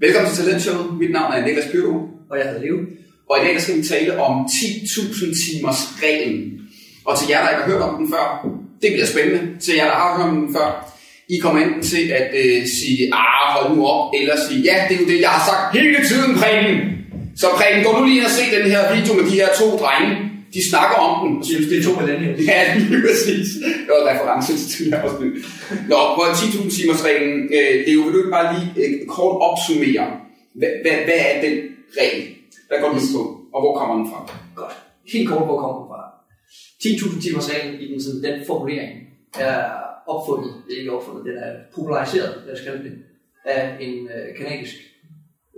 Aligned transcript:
Velkommen 0.00 0.30
til 0.30 0.44
Talentshowet. 0.44 0.98
Mit 1.00 1.10
navn 1.10 1.32
er 1.32 1.46
Niklas 1.46 1.70
Pyrgo. 1.72 1.98
Og 2.30 2.34
jeg 2.38 2.46
hedder 2.46 2.62
Leo. 2.64 2.78
Og 3.30 3.34
i 3.38 3.44
dag 3.44 3.54
der 3.54 3.60
skal 3.60 3.76
vi 3.78 3.82
tale 3.82 4.20
om 4.22 4.34
10.000 4.44 5.34
timers 5.44 5.80
reglen. 6.02 6.42
Og 7.06 7.18
til 7.18 7.26
jer, 7.30 7.40
der 7.42 7.50
ikke 7.50 7.62
har 7.62 7.70
hørt 7.72 7.82
om 7.88 7.94
den 7.98 8.08
før, 8.14 8.26
det 8.82 8.90
bliver 8.92 9.06
spændende. 9.12 9.42
Til 9.64 9.74
jer, 9.74 9.84
der 9.84 9.98
har 10.02 10.16
hørt 10.16 10.28
om 10.30 10.36
den 10.40 10.54
før, 10.56 10.68
I 11.28 11.36
kommer 11.42 11.58
enten 11.62 11.82
til 11.82 12.04
at 12.20 12.28
øh, 12.42 12.66
sige, 12.78 13.00
ah, 13.20 13.46
hold 13.54 13.76
nu 13.76 13.86
op, 13.86 14.14
eller 14.18 14.34
sige, 14.48 14.60
ja, 14.68 14.76
det 14.88 14.94
er 14.96 15.00
jo 15.02 15.08
det, 15.12 15.20
jeg 15.20 15.32
har 15.36 15.42
sagt 15.50 15.64
hele 15.78 15.98
tiden, 16.10 16.30
Preben. 16.40 16.76
Så 17.40 17.46
Preben, 17.58 17.84
gå 17.84 17.90
nu 17.98 18.04
lige 18.06 18.16
ind 18.18 18.24
og 18.30 18.34
se 18.38 18.44
den 18.56 18.66
her 18.72 18.82
video 18.96 19.12
med 19.18 19.24
de 19.30 19.36
her 19.40 19.48
to 19.60 19.66
drenge. 19.82 20.27
De 20.58 20.62
snakker 20.72 20.96
om 21.06 21.12
den. 21.20 21.30
Og 21.40 21.44
synes, 21.50 21.66
det 21.70 21.76
er 21.78 21.84
to 21.88 21.92
millennials. 22.00 22.40
Ja, 22.50 22.60
lige 22.78 23.02
præcis. 23.06 23.48
Det 23.84 23.90
var 23.94 24.00
en 24.04 24.10
reference 24.12 24.50
til 24.58 24.66
tidligere 24.72 25.02
afsnit. 25.04 25.32
Nå, 25.90 25.98
på 26.16 26.22
10.000 26.22 26.76
timers 26.76 27.02
reglen, 27.08 27.38
øh, 27.56 27.72
det 27.84 27.90
er 27.92 27.96
jo, 27.98 28.02
vil 28.04 28.14
du 28.14 28.20
ikke 28.22 28.36
bare 28.38 28.48
lige 28.54 28.68
øh, 28.82 29.06
kort 29.16 29.36
opsummere, 29.48 30.06
hvad, 30.58 30.72
hvad, 30.82 30.96
hvad 31.06 31.18
er 31.28 31.34
den 31.46 31.56
regel? 32.00 32.22
Hvad 32.68 32.78
går 32.82 32.90
den 32.94 33.00
på, 33.14 33.22
og 33.54 33.58
hvor 33.62 33.72
kommer 33.78 33.94
den 34.00 34.06
fra? 34.10 34.20
Godt. 34.60 34.74
Helt 35.12 35.28
kort, 35.30 35.44
hvor 35.48 35.58
kommer 35.62 35.76
den 35.80 35.86
fra? 35.92 36.00
10.000 36.84 37.22
timers 37.24 37.48
reglen 37.52 37.74
i 37.84 37.86
den, 37.90 37.98
sådan, 38.04 38.22
den 38.28 38.36
formulering 38.50 38.92
er 39.48 39.58
opfundet, 40.14 40.50
det 40.64 40.72
er 40.74 40.80
ikke 40.82 40.96
opfundet, 40.98 41.22
den 41.28 41.36
er 41.46 41.50
populariseret, 41.74 42.32
lad 42.46 42.54
os 42.56 42.64
kalde 42.66 42.84
det, 42.86 42.94
af 43.44 43.62
en 43.86 43.96
øh, 44.14 44.28
kanadisk 44.38 44.76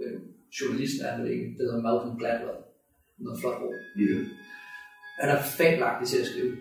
øh, 0.00 0.16
journalist, 0.58 0.94
der 1.00 1.06
er 1.12 1.16
det 1.22 1.30
ikke, 1.34 1.46
der 1.56 1.64
hedder 1.66 1.82
Malcolm 1.86 2.18
Gladwell. 2.20 2.60
Noget 3.24 3.40
flot 3.40 3.58
ord. 3.66 3.78
Mm. 3.96 4.26
Han 5.20 5.28
er 5.34 5.42
fabelagtig 5.58 6.08
til 6.08 6.18
at 6.22 6.26
skrive. 6.26 6.56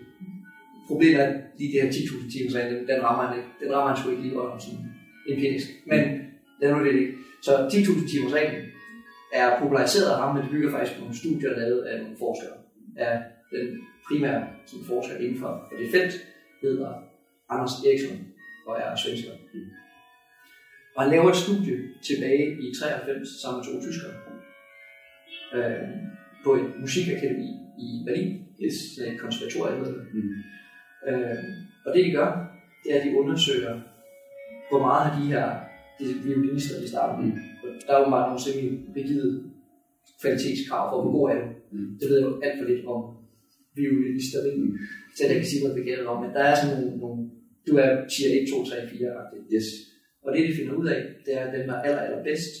Problemet 0.88 1.20
er, 1.20 1.26
at 1.26 1.34
de 1.58 1.72
der 1.74 1.84
10.000 1.90 2.32
timers 2.32 2.54
regel, 2.54 2.74
den, 2.74 2.88
den 2.88 3.02
rammer 3.02 3.24
han 3.26 3.38
ikke. 3.38 3.50
Den 3.62 3.74
rammer 3.74 3.88
han 3.90 3.96
sgu 3.96 4.10
ikke 4.10 4.22
lige 4.22 4.34
godt 4.34 4.62
sådan 4.62 4.84
empirisk. 5.32 5.68
Men 5.86 6.00
det 6.58 6.64
er 6.68 6.74
nu 6.74 6.84
det 6.84 6.92
ikke. 7.00 7.14
Så 7.42 7.52
10.000 7.68 8.10
timers 8.10 8.34
reglen 8.34 8.64
er 9.32 9.60
populariseret 9.60 10.10
af 10.12 10.18
ham, 10.22 10.34
men 10.34 10.42
det 10.44 10.50
bygger 10.50 10.70
faktisk 10.70 10.94
på 10.96 11.00
nogle 11.00 11.16
studier 11.22 11.58
lavet 11.60 11.82
af 11.90 12.00
nogle 12.02 12.16
forskere. 12.18 12.56
Af 12.96 13.22
den 13.52 13.66
primære 14.08 14.42
som 14.66 14.84
forsker 14.84 15.16
inden 15.16 15.38
for, 15.38 15.52
for 15.68 15.76
det 15.76 15.90
felt 15.90 16.12
hedder 16.62 16.92
Anders 17.48 17.74
Eriksson 17.86 18.18
og 18.66 18.74
er 18.80 18.96
svensker. 18.96 19.30
Og 20.96 21.02
han 21.02 21.10
laver 21.12 21.30
et 21.30 21.36
studie 21.36 21.76
tilbage 22.08 22.46
i 22.64 22.66
93 22.80 23.28
sammen 23.42 23.58
med 23.58 23.64
to 23.68 23.86
tyskere 23.86 24.14
øh, 25.54 25.88
på 26.44 26.54
et 26.54 26.66
musikakademi 26.80 27.48
i 27.78 27.88
Berlin, 28.06 28.49
et 28.66 29.20
konservatorium 29.20 29.84
hedder 29.84 30.00
det. 30.00 30.14
Mm. 30.14 30.30
Øh, 31.08 31.44
og 31.84 31.94
det 31.94 32.04
de 32.06 32.10
gør, 32.10 32.30
det 32.82 32.88
er, 32.92 33.00
at 33.00 33.06
de 33.06 33.18
undersøger, 33.20 33.74
hvor 34.70 34.80
meget 34.88 35.04
af 35.10 35.12
de 35.18 35.26
her 35.32 35.46
de 35.98 36.04
violinister, 36.28 36.80
de 36.80 36.88
starter 36.88 37.14
med. 37.22 37.32
Mm. 37.32 37.38
Og 37.62 37.68
der 37.86 37.92
er 37.94 38.00
jo 38.04 38.08
meget 38.14 38.26
nogle 38.28 38.44
semi-rigide 38.44 39.30
kvalitetskrav 40.20 40.84
for, 40.90 41.02
hvor 41.02 41.12
god 41.18 41.30
er 41.30 41.38
du. 41.42 41.48
Mm. 41.72 41.98
Det 41.98 42.06
ved 42.08 42.18
jeg 42.18 42.26
jo 42.28 42.40
alt 42.46 42.58
for 42.58 42.66
lidt 42.70 42.86
om 42.86 43.00
violinister? 43.80 44.40
Mm. 44.56 44.78
så 45.16 45.20
jeg 45.26 45.36
kan 45.36 45.50
sige 45.50 45.62
noget 45.62 45.80
begavet 45.80 46.06
om, 46.06 46.22
men 46.22 46.30
der 46.36 46.42
er 46.48 46.54
sådan 46.54 46.70
nogle, 46.74 46.98
nogle 47.02 47.30
du 47.66 47.72
er 47.84 47.90
tier 48.12 48.30
1, 48.42 48.48
2, 48.48 48.64
3, 48.64 48.88
4 48.88 49.08
agtigt. 49.20 49.44
Yes. 49.54 49.68
Og 50.24 50.28
det, 50.32 50.48
de 50.48 50.56
finder 50.58 50.74
ud 50.80 50.86
af, 50.86 51.00
det 51.24 51.32
er, 51.38 51.42
at 51.46 51.54
dem, 51.56 51.66
der 51.68 51.74
er 51.74 51.82
aller, 51.82 52.02
aller 52.06 52.22
bedst, 52.22 52.54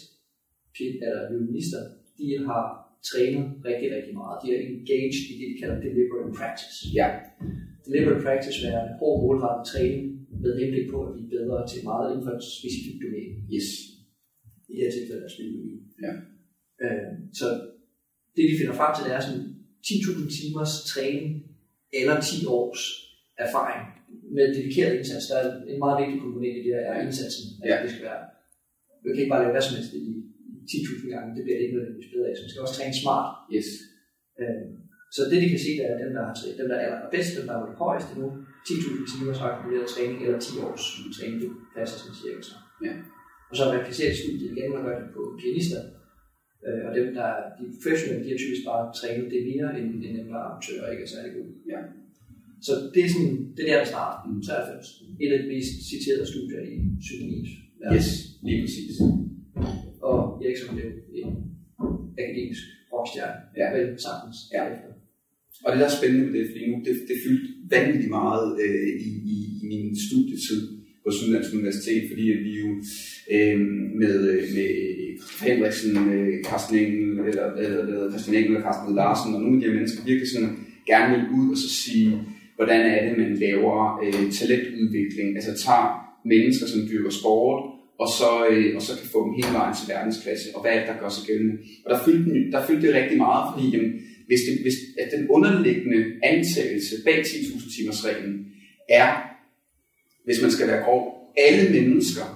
eller 1.06 1.30
violinister, 1.30 1.82
de 2.18 2.26
har 2.46 2.64
trænet 3.10 3.46
rigtig, 3.68 3.88
rigtig 3.96 4.14
meget. 4.20 4.36
De 4.42 4.46
er 4.54 4.58
engaged 4.68 5.24
i 5.32 5.34
det, 5.40 5.46
de 5.52 5.56
kalder 5.60 5.76
deliberate 5.84 6.32
practice. 6.40 6.76
Ja. 6.98 7.06
Deliberate 7.86 8.22
practice 8.26 8.58
er 8.70 8.78
en 8.88 8.94
hård 9.00 9.16
målrettet 9.22 9.64
træning 9.72 10.02
med 10.42 10.52
henblik 10.60 10.86
på 10.92 10.98
at 11.06 11.10
blive 11.14 11.30
bedre 11.36 11.58
til 11.70 11.80
meget 11.90 12.06
inden 12.10 12.24
for 12.26 12.32
et 12.38 12.44
specifikt 12.58 12.98
domæne. 13.02 13.34
Yes. 13.54 13.68
I 14.68 14.72
det 14.76 14.82
her 14.84 14.92
tilfælde 14.96 15.22
er 15.28 15.32
spillogi. 15.36 15.72
Ja. 16.04 16.12
Øh, 16.84 17.08
så 17.40 17.46
det, 18.34 18.42
de 18.50 18.58
finder 18.60 18.76
frem 18.80 18.90
til, 18.94 19.02
det 19.06 19.12
er 19.16 19.22
sådan 19.26 19.44
10.000 19.86 20.36
timers 20.36 20.74
træning 20.92 21.26
eller 22.00 22.16
10 22.20 22.46
års 22.58 22.82
erfaring 23.46 23.82
med 24.36 24.44
dedikeret 24.56 24.92
indsats. 24.98 25.26
Der 25.30 25.36
er 25.42 25.46
en 25.72 25.78
meget 25.84 25.96
vigtig 26.00 26.18
komponent 26.24 26.56
i 26.58 26.62
det 26.66 26.72
her, 26.76 26.82
er 26.90 26.96
indsatsen. 27.06 27.44
Altså, 27.62 27.68
Ja. 27.70 27.76
det 27.82 27.90
skal 27.92 28.04
være, 28.10 28.22
du 29.02 29.06
kan 29.08 29.20
ikke 29.22 29.32
bare 29.34 29.42
lave 29.42 29.52
hvad 29.54 29.64
som 29.66 29.76
helst 29.76 29.92
i 29.94 30.04
10.000 30.72 31.14
gange, 31.14 31.28
det 31.36 31.42
bliver 31.44 31.56
det 31.58 31.64
ikke 31.64 31.76
nødvendigvis 31.76 32.12
bedre 32.14 32.28
af. 32.28 32.34
Så 32.34 32.42
man 32.42 32.50
skal 32.50 32.64
også 32.64 32.76
træne 32.78 32.96
smart. 33.02 33.28
Yes. 33.54 33.68
Øh, 34.40 34.64
så 35.14 35.20
det, 35.30 35.38
de 35.42 35.48
kan 35.52 35.62
se, 35.64 35.70
det 35.78 35.84
er 35.90 36.02
dem, 36.04 36.12
der, 36.16 36.22
har 36.28 36.34
trænet, 36.38 36.58
dem, 36.60 36.68
der 36.70 36.76
er 36.78 36.84
allerbedst, 36.86 37.30
dem, 37.38 37.44
der 37.48 37.54
er 37.56 37.62
det 37.70 37.80
højeste 37.84 38.12
nu, 38.20 38.26
10.000 38.68 39.08
timers 39.10 39.40
akkumuleret 39.46 39.86
træning, 39.94 40.18
eller 40.26 40.40
10 40.40 40.64
års 40.66 40.84
træning, 41.16 41.38
det 41.42 41.50
passer 41.76 41.96
sådan 41.98 42.16
cirka 42.20 42.40
så. 42.48 42.56
Ja. 42.86 42.94
Og 43.50 43.54
så 43.58 43.64
replicerer 43.76 44.12
studiet 44.20 44.50
igen, 44.54 44.68
man 44.76 44.84
gør 44.86 44.96
det 45.02 45.08
på 45.16 45.22
pianister, 45.40 45.82
øh, 46.66 46.82
og 46.86 46.90
dem, 46.98 47.06
der 47.18 47.26
er 47.34 47.40
de 47.58 47.64
professionelle, 47.74 48.22
de 48.24 48.32
har 48.32 48.40
typisk 48.44 48.62
bare 48.70 48.84
trænet 49.00 49.26
det 49.32 49.40
mere, 49.50 49.68
end, 49.78 49.88
end 50.04 50.14
dem, 50.18 50.26
der 50.32 50.38
er 50.42 50.46
amatører 50.50 50.82
og 50.84 50.90
ikke 50.92 51.04
er 51.06 51.12
særlig 51.14 51.32
gode. 51.38 51.52
Ja. 51.72 51.80
Så 52.66 52.72
det 52.94 53.00
er, 53.04 53.10
sådan, 53.14 53.36
det 53.56 53.62
er 53.62 53.68
der, 53.70 53.78
der 53.82 53.88
starter, 53.94 54.18
Mm. 54.28 54.42
93. 54.42 54.86
Et 55.22 55.30
af 55.34 55.38
de 55.42 55.48
mest 55.54 55.72
citerede 55.90 56.26
studier 56.32 56.60
i 56.72 56.74
psykologis. 57.04 57.50
Yes. 57.94 58.08
Lige 58.46 58.60
præcis. 58.64 58.96
Og 60.50 60.56
Eriksson 60.56 60.74
blev 60.76 60.88
en 61.20 61.30
akademisk 62.18 62.64
rockstjerne, 62.92 63.36
Ja. 63.60 63.66
vel 63.74 63.86
sagtens 64.06 64.38
Ja. 64.56 64.62
Og 65.64 65.68
det, 65.72 65.78
der 65.80 65.88
er 65.90 65.98
spændende 66.00 66.26
ved 66.26 66.40
det, 66.40 66.46
fordi 66.50 66.62
nu, 66.70 66.76
det, 66.86 66.94
det 67.10 67.16
fyldte 67.24 67.48
vanvittigt 67.74 68.12
meget 68.20 68.46
øh, 68.64 68.88
i, 69.08 69.10
i, 69.34 69.36
i 69.62 69.64
min 69.72 69.86
studietid 70.08 70.60
på 71.04 71.10
Sydlands 71.16 71.54
Universitet, 71.54 72.02
fordi 72.10 72.24
at 72.34 72.40
vi 72.46 72.52
jo 72.64 72.70
øh, 73.34 73.58
med, 74.02 74.16
øh, 74.32 74.44
med 74.56 74.70
Henriksen, 75.48 75.92
øh, 76.14 76.44
Carsten 76.48 76.74
Engel, 76.78 77.18
eller, 77.30 77.46
eller, 77.62 77.80
eller 77.82 78.10
Christian 78.12 78.36
Engel 78.38 78.56
og 78.56 78.62
Carsten 78.62 78.94
Larsen, 79.00 79.34
og 79.34 79.40
nogle 79.40 79.56
af 79.56 79.60
de 79.60 79.66
her 79.68 79.76
mennesker 79.78 80.04
virkelig 80.10 80.30
sådan 80.34 80.52
gerne 80.90 81.08
vil 81.14 81.24
ud 81.38 81.46
og 81.54 81.58
så 81.64 81.68
sige, 81.82 82.08
hvordan 82.56 82.80
er 82.94 83.00
det, 83.08 83.18
man 83.18 83.32
laver 83.46 83.76
øh, 84.04 84.24
talentudvikling, 84.38 85.28
altså 85.38 85.52
tager 85.66 85.86
mennesker, 86.32 86.66
som 86.66 86.80
dyrker 86.90 87.10
sport, 87.20 87.60
og 88.02 88.08
så, 88.18 88.30
øh, 88.50 88.76
og 88.76 88.82
så 88.86 88.92
kan 89.00 89.08
få 89.14 89.18
dem 89.26 89.32
hele 89.40 89.52
vejen 89.58 89.74
til 89.78 89.88
verdensklasse, 89.94 90.46
og 90.54 90.60
hvad 90.62 90.72
er 90.72 90.78
det, 90.80 90.88
der 90.88 91.00
gør 91.02 91.08
sig 91.16 91.24
gældende. 91.26 91.54
Og 91.84 91.88
der 91.92 92.04
fyldte, 92.04 92.30
den- 92.30 92.52
der 92.52 92.66
fyldte 92.66 92.86
det 92.86 92.94
rigtig 93.00 93.18
meget, 93.26 93.42
fordi 93.52 93.64
jamen, 93.74 93.92
hvis, 94.28 94.40
det, 94.46 94.52
hvis 94.64 94.78
at 95.02 95.08
den 95.16 95.22
underliggende 95.36 96.00
antagelse 96.22 96.94
bag 97.06 97.18
10.000 97.26 97.76
timers 97.76 98.04
reglen 98.06 98.36
er, 98.88 99.08
hvis 100.24 100.42
man 100.42 100.50
skal 100.50 100.66
være 100.68 100.82
grov, 100.84 101.02
alle 101.46 101.64
mennesker 101.80 102.26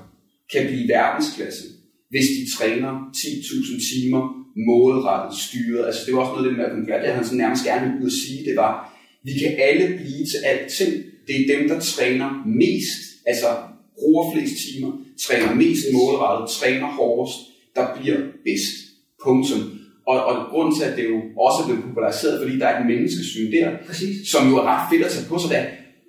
kan 0.53 0.67
blive 0.67 0.89
verdensklasse, 0.89 1.65
hvis 2.11 2.27
de 2.37 2.43
træner 2.57 2.93
10.000 3.17 3.81
timer 3.93 4.23
målrettet 4.69 5.39
styret. 5.47 5.87
Altså 5.87 6.01
det 6.07 6.15
var 6.15 6.21
også 6.21 6.33
noget 6.33 6.45
af 6.45 6.51
det 6.51 6.57
med 6.59 6.65
Malcolm 6.65 6.87
Gladwell, 6.87 7.13
han 7.19 7.25
sådan 7.25 7.39
nærmest 7.39 7.65
gerne 7.65 7.87
ville 7.91 8.05
ud 8.05 8.11
sige, 8.11 8.45
det 8.49 8.57
var, 8.57 8.73
vi 9.25 9.33
kan 9.43 9.53
alle 9.59 9.87
blive 9.99 10.25
til 10.33 10.41
alting. 10.53 10.93
Det 11.27 11.35
er 11.41 11.57
dem, 11.59 11.69
der 11.69 11.81
træner 11.81 12.29
mest, 12.47 13.01
altså 13.27 13.47
bruger 13.99 14.33
flest 14.35 14.55
timer, 14.65 15.04
træner 15.27 15.55
mest 15.55 15.85
målrettet, 15.93 16.51
træner 16.59 16.87
hårdest, 16.87 17.39
der 17.77 17.85
bliver 17.97 18.19
bedst. 18.45 18.75
Punktum. 19.25 19.63
Og, 20.11 20.17
og 20.29 20.35
grunden 20.51 20.75
til, 20.77 20.85
at 20.91 20.97
det 20.99 21.05
jo 21.13 21.19
også 21.47 21.59
er 21.63 21.67
blevet 21.67 21.85
populariseret, 21.89 22.37
fordi 22.43 22.55
der 22.59 22.67
er 22.67 22.75
et 22.81 22.87
menneskesyn 22.93 23.53
der, 23.57 23.69
Præcis. 23.87 24.15
som 24.33 24.43
jo 24.51 24.55
er 24.61 24.65
ret 24.71 24.85
fedt 24.91 25.05
at 25.07 25.13
tage 25.13 25.29
på 25.33 25.37
sig, 25.39 25.51
der, 25.55 25.63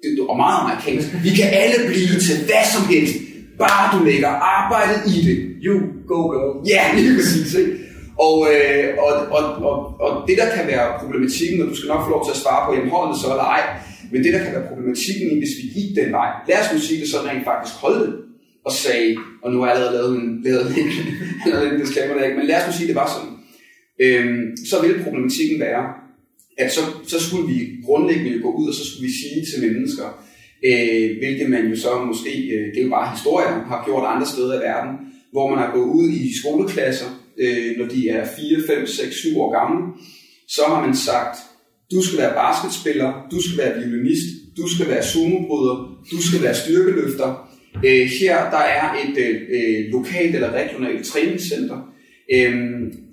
det, 0.03 0.09
og 0.31 0.37
meget 0.43 0.57
amerikansk. 0.63 1.07
Vi 1.27 1.31
kan 1.39 1.49
alle 1.61 1.77
blive 1.91 2.15
til 2.27 2.37
hvad 2.47 2.65
som 2.75 2.83
helst, 2.93 3.15
bare 3.63 3.85
du 3.93 3.99
lægger 4.09 4.31
arbejdet 4.57 4.99
i 5.13 5.17
det. 5.27 5.37
You 5.65 5.75
go 6.11 6.19
girl. 6.33 6.51
Ja, 6.73 6.83
lige 6.97 7.11
præcis. 7.17 7.53
Ikke? 7.61 7.73
Og, 8.25 8.35
øh, 8.51 8.87
og, 9.05 9.11
og, 9.37 9.43
og, 9.69 9.75
og 10.05 10.11
det, 10.27 10.35
der 10.41 10.47
kan 10.55 10.65
være 10.73 10.85
problematikken, 11.01 11.61
og 11.61 11.67
du 11.71 11.75
skal 11.75 11.89
nok 11.93 12.03
få 12.05 12.09
lov 12.15 12.23
til 12.25 12.35
at 12.35 12.41
svare 12.43 12.61
på, 12.65 12.69
jamen 12.75 12.91
holder 12.95 13.11
det 13.11 13.21
så 13.21 13.27
eller 13.35 13.49
ej, 13.57 13.63
men 14.11 14.23
det, 14.23 14.33
der 14.33 14.41
kan 14.43 14.53
være 14.55 14.69
problematikken 14.71 15.25
i, 15.33 15.35
hvis 15.41 15.55
vi 15.59 15.65
gik 15.77 15.89
den 15.99 16.09
vej, 16.19 16.29
lad 16.47 16.57
os 16.61 16.73
nu 16.73 16.79
sige 16.79 16.99
det 17.01 17.09
så 17.09 17.17
rent 17.27 17.45
faktisk 17.51 17.75
holde 17.83 17.99
det, 18.03 18.13
og 18.65 18.71
sagde, 18.71 19.17
og 19.43 19.51
nu 19.51 19.59
har 19.59 19.67
jeg 19.67 19.75
allerede 19.75 19.97
lavet 19.97 20.17
en, 20.17 20.41
lavet 20.43 20.77
en, 20.77 20.89
lavet 21.51 21.73
en 21.73 21.79
disclaimer 21.79 22.15
der, 22.15 22.35
men 22.35 22.47
lad 22.47 22.55
os 22.55 22.67
nu 22.67 22.73
sige, 22.73 22.87
det 22.87 22.95
var 22.95 23.09
sådan, 23.15 23.33
øhm, 24.05 24.57
så 24.69 24.81
ville 24.81 25.03
problematikken 25.03 25.59
være, 25.59 25.83
at 26.57 26.71
så, 26.71 26.81
så 27.07 27.19
skulle 27.23 27.47
vi 27.53 27.59
grundlæggende 27.85 28.41
gå 28.41 28.51
ud, 28.51 28.67
og 28.67 28.73
så 28.73 28.85
skulle 28.85 29.07
vi 29.07 29.13
sige 29.13 29.45
til 29.45 29.71
mennesker, 29.71 30.07
øh, 30.65 31.17
hvilket 31.17 31.49
man 31.49 31.67
jo 31.67 31.75
så 31.75 32.05
måske, 32.07 32.33
øh, 32.55 32.65
det 32.73 32.79
er 32.79 32.83
jo 32.83 32.89
bare 32.89 33.11
historier, 33.15 33.53
har 33.71 33.83
gjort 33.85 34.13
andre 34.13 34.27
steder 34.27 34.55
i 34.59 34.63
verden, 34.63 34.93
hvor 35.31 35.49
man 35.49 35.59
har 35.59 35.71
gået 35.75 35.89
ud 35.99 36.09
i 36.09 36.39
skoleklasser, 36.41 37.09
øh, 37.37 37.77
når 37.77 37.87
de 37.87 38.09
er 38.09 38.27
4, 38.67 38.77
5, 38.77 38.87
6, 38.87 39.15
7 39.15 39.39
år 39.41 39.51
gamle, 39.59 39.93
så 40.47 40.61
har 40.67 40.85
man 40.85 40.95
sagt, 40.95 41.37
du 41.91 42.01
skal 42.01 42.19
være 42.19 42.33
basketspiller, 42.33 43.27
du 43.31 43.41
skal 43.41 43.57
være 43.57 43.77
violinist, 43.79 44.27
du 44.57 44.67
skal 44.75 44.87
være 44.87 45.03
sumobryder, 45.03 45.75
du 46.11 46.21
skal 46.27 46.41
være 46.43 46.55
styrkeløfter. 46.55 47.44
Øh, 47.83 48.07
her 48.19 48.49
der 48.49 48.63
er 48.81 48.87
et 49.03 49.17
øh, 49.17 49.35
øh, 49.55 49.91
lokalt 49.91 50.35
eller 50.35 50.51
regionalt 50.51 51.05
træningscenter. 51.05 51.79
Øh, 52.33 52.53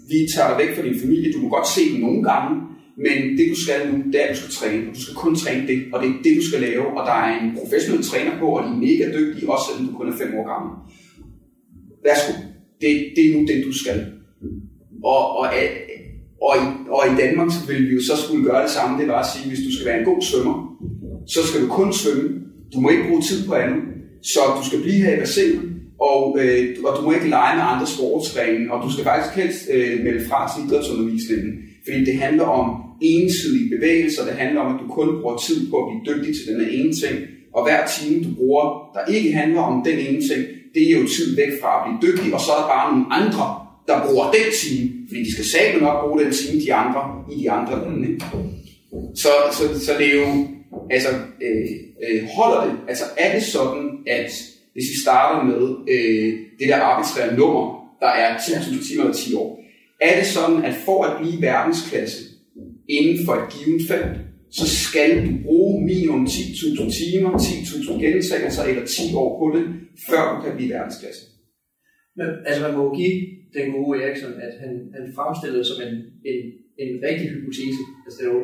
vi 0.08 0.18
tager 0.34 0.48
dig 0.48 0.58
væk 0.58 0.76
fra 0.76 0.82
din 0.82 1.00
familie, 1.00 1.32
du 1.32 1.38
må 1.38 1.48
godt 1.48 1.68
se 1.68 1.92
dem 1.92 2.00
nogle 2.00 2.22
gange, 2.30 2.60
men 2.96 3.38
det 3.38 3.46
du 3.52 3.56
skal 3.64 3.78
nu, 3.90 3.96
det 4.12 4.20
er, 4.22 4.26
at 4.26 4.34
du 4.34 4.40
skal 4.40 4.54
træne, 4.60 4.88
og 4.88 4.94
du 4.96 5.00
skal 5.02 5.14
kun 5.14 5.36
træne 5.36 5.66
det, 5.66 5.78
og 5.92 6.02
det 6.02 6.08
er 6.08 6.22
det, 6.24 6.36
du 6.36 6.44
skal 6.48 6.60
lave, 6.60 6.86
og 6.98 7.06
der 7.06 7.16
er 7.24 7.40
en 7.40 7.56
professionel 7.60 8.02
træner 8.02 8.38
på, 8.38 8.46
og 8.56 8.62
de 8.64 8.68
er 8.68 8.82
mega 8.86 9.04
dygtige, 9.18 9.50
også 9.52 9.64
selvom 9.68 9.86
du 9.88 9.98
kun 9.98 10.12
er 10.12 10.16
fem 10.22 10.30
år 10.38 10.46
gammel. 10.52 10.72
Værsgo. 12.04 12.32
det, 12.80 12.90
det 13.16 13.22
er 13.26 13.32
nu 13.34 13.40
det, 13.50 13.64
du 13.68 13.72
skal. 13.82 13.98
Og, 15.04 15.22
og, 15.38 15.46
og, 16.46 16.52
i, 16.62 16.64
og 16.96 17.02
i 17.10 17.14
Danmark 17.22 17.48
så 17.50 17.60
ville 17.68 17.88
vi 17.88 17.94
jo 17.94 18.02
så 18.10 18.16
skulle 18.22 18.44
gøre 18.50 18.62
det 18.62 18.70
samme. 18.70 19.00
Det 19.00 19.08
var 19.08 19.20
at 19.20 19.30
sige, 19.32 19.48
hvis 19.48 19.64
du 19.66 19.70
skal 19.74 19.86
være 19.86 19.98
en 19.98 20.04
god 20.04 20.22
svømmer, 20.22 20.56
så 21.26 21.40
skal 21.46 21.62
du 21.62 21.68
kun 21.68 21.92
svømme. 21.92 22.28
Du 22.72 22.80
må 22.80 22.88
ikke 22.90 23.08
bruge 23.08 23.22
tid 23.22 23.46
på 23.48 23.54
andet. 23.54 23.82
Så 24.22 24.40
du 24.58 24.66
skal 24.68 24.82
blive 24.82 25.04
her 25.04 25.16
i 25.16 25.20
bassinet, 25.20 25.72
og, 26.00 26.38
øh, 26.40 26.76
og 26.84 26.98
du 26.98 27.02
må 27.02 27.12
ikke 27.12 27.28
lege 27.28 27.56
med 27.56 27.64
andre 27.72 27.86
sportsgrene, 27.86 28.72
og 28.72 28.82
du 28.84 28.92
skal 28.92 29.04
faktisk 29.04 29.34
helst 29.40 29.62
øh, 29.74 30.04
melde 30.04 30.26
fra 30.28 30.50
til 30.52 30.64
idrætsundervisningen, 30.64 31.52
fordi 31.84 32.04
det 32.04 32.14
handler 32.14 32.44
om 32.44 32.82
ensidige 33.02 33.70
bevægelser, 33.76 34.24
det 34.24 34.32
handler 34.32 34.60
om, 34.60 34.74
at 34.74 34.80
du 34.82 34.86
kun 34.88 35.20
bruger 35.20 35.36
tid 35.36 35.70
på 35.70 35.76
at 35.82 35.86
blive 35.88 36.04
dygtig 36.10 36.34
til 36.34 36.54
den 36.54 36.68
ene 36.70 36.92
ting, 37.02 37.16
og 37.54 37.62
hver 37.64 37.80
time 37.96 38.24
du 38.24 38.30
bruger, 38.38 38.64
der 38.94 39.12
ikke 39.14 39.32
handler 39.32 39.60
om 39.60 39.84
den 39.84 39.98
ene 39.98 40.20
ting, 40.28 40.42
det 40.74 40.82
er 40.88 41.00
jo 41.00 41.06
tid 41.16 41.36
væk 41.36 41.52
fra 41.60 41.70
at 41.76 41.82
blive 41.84 42.00
dygtig, 42.06 42.34
og 42.34 42.40
så 42.40 42.50
er 42.52 42.60
der 42.60 42.68
bare 42.76 42.92
nogle 42.92 43.06
andre, 43.20 43.46
der 43.88 44.06
bruger 44.06 44.26
den 44.38 44.48
time, 44.62 44.84
fordi 45.08 45.20
de 45.24 45.32
skal 45.32 45.44
sagen 45.44 45.82
nok 45.82 46.04
bruge 46.04 46.24
den 46.24 46.32
time, 46.32 46.60
de 46.64 46.74
andre 46.74 47.02
i 47.32 47.42
de 47.42 47.50
andre 47.50 47.74
lande. 47.84 48.20
Så, 49.14 49.28
så, 49.56 49.84
så 49.86 49.92
det 49.98 50.06
er 50.12 50.16
jo, 50.20 50.46
altså, 50.90 51.08
øh, 51.46 51.70
øh, 52.04 52.22
holder 52.36 52.64
det, 52.64 52.74
altså 52.88 53.04
er 53.18 53.34
det 53.34 53.42
sådan, 53.42 53.91
at 54.06 54.30
hvis 54.72 54.84
vi 54.92 55.00
starter 55.02 55.44
med 55.44 55.62
øh, 55.94 56.32
det 56.58 56.68
der 56.68 56.76
arbitrære 56.76 57.36
nummer, 57.36 57.64
der 58.00 58.08
er 58.08 58.38
10.000 58.38 58.88
timer 58.88 59.04
eller 59.04 59.14
10 59.14 59.34
år, 59.34 59.60
er 60.00 60.18
det 60.18 60.26
sådan, 60.26 60.64
at 60.64 60.74
for 60.74 61.04
at 61.04 61.20
blive 61.20 61.42
verdensklasse 61.42 62.20
inden 62.88 63.26
for 63.26 63.32
et 63.32 63.52
givet 63.52 63.82
felt, 63.88 64.16
så 64.50 64.66
skal 64.84 65.10
du 65.26 65.32
bruge 65.44 65.84
minimum 65.84 66.24
10.000 66.26 66.90
timer, 67.00 67.30
10.000 67.38 68.04
gentagelser 68.04 68.64
eller 68.64 68.86
10 68.86 69.14
år 69.14 69.30
på 69.40 69.58
det, 69.58 69.64
før 70.08 70.22
du 70.32 70.42
kan 70.44 70.56
blive 70.56 70.74
verdensklasse. 70.74 71.22
Men 72.16 72.26
altså 72.46 72.62
man 72.66 72.76
må 72.76 72.84
give 73.00 73.16
den 73.56 73.66
gode 73.76 74.02
Eriksson, 74.02 74.32
at 74.46 74.54
han, 74.62 74.72
han 74.96 75.04
fremstillede 75.14 75.64
som 75.64 75.78
en, 75.86 75.94
en, 76.30 76.40
en 76.82 76.92
rigtig 77.06 77.26
hypotese. 77.34 77.82
Altså 78.04 78.16
det 78.20 78.26
er 78.28 78.34
jo 78.34 78.42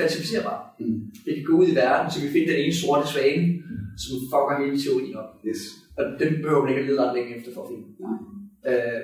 falsificerbart. 0.00 0.64
Mm. 0.80 1.00
Vi 1.24 1.30
kan 1.34 1.44
gå 1.44 1.54
ud 1.60 1.68
i 1.68 1.74
verden, 1.74 2.10
så 2.10 2.18
vi 2.24 2.32
finder 2.34 2.52
den 2.52 2.62
ene 2.64 2.74
sorte 2.74 3.08
svane, 3.12 3.61
som 4.02 4.14
fucker 4.30 4.56
hele 4.62 4.78
teorien 4.82 5.14
op. 5.22 5.30
Yes. 5.48 5.60
Og 5.98 6.04
den 6.20 6.30
behøver 6.42 6.62
man 6.62 6.70
ikke 6.70 6.82
at 6.82 6.88
lede 6.88 7.02
ret 7.02 7.14
længe 7.16 7.36
efter 7.36 7.50
for 7.54 7.62
at 7.64 7.70
finde. 7.72 7.86
Nej. 8.04 8.18
Øh, 8.68 9.00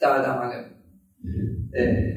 der, 0.00 0.08
der 0.24 0.30
er 0.32 0.40
mange 0.42 0.54
af 0.58 0.62
dem. 0.64 0.72
Øh, 1.78 2.14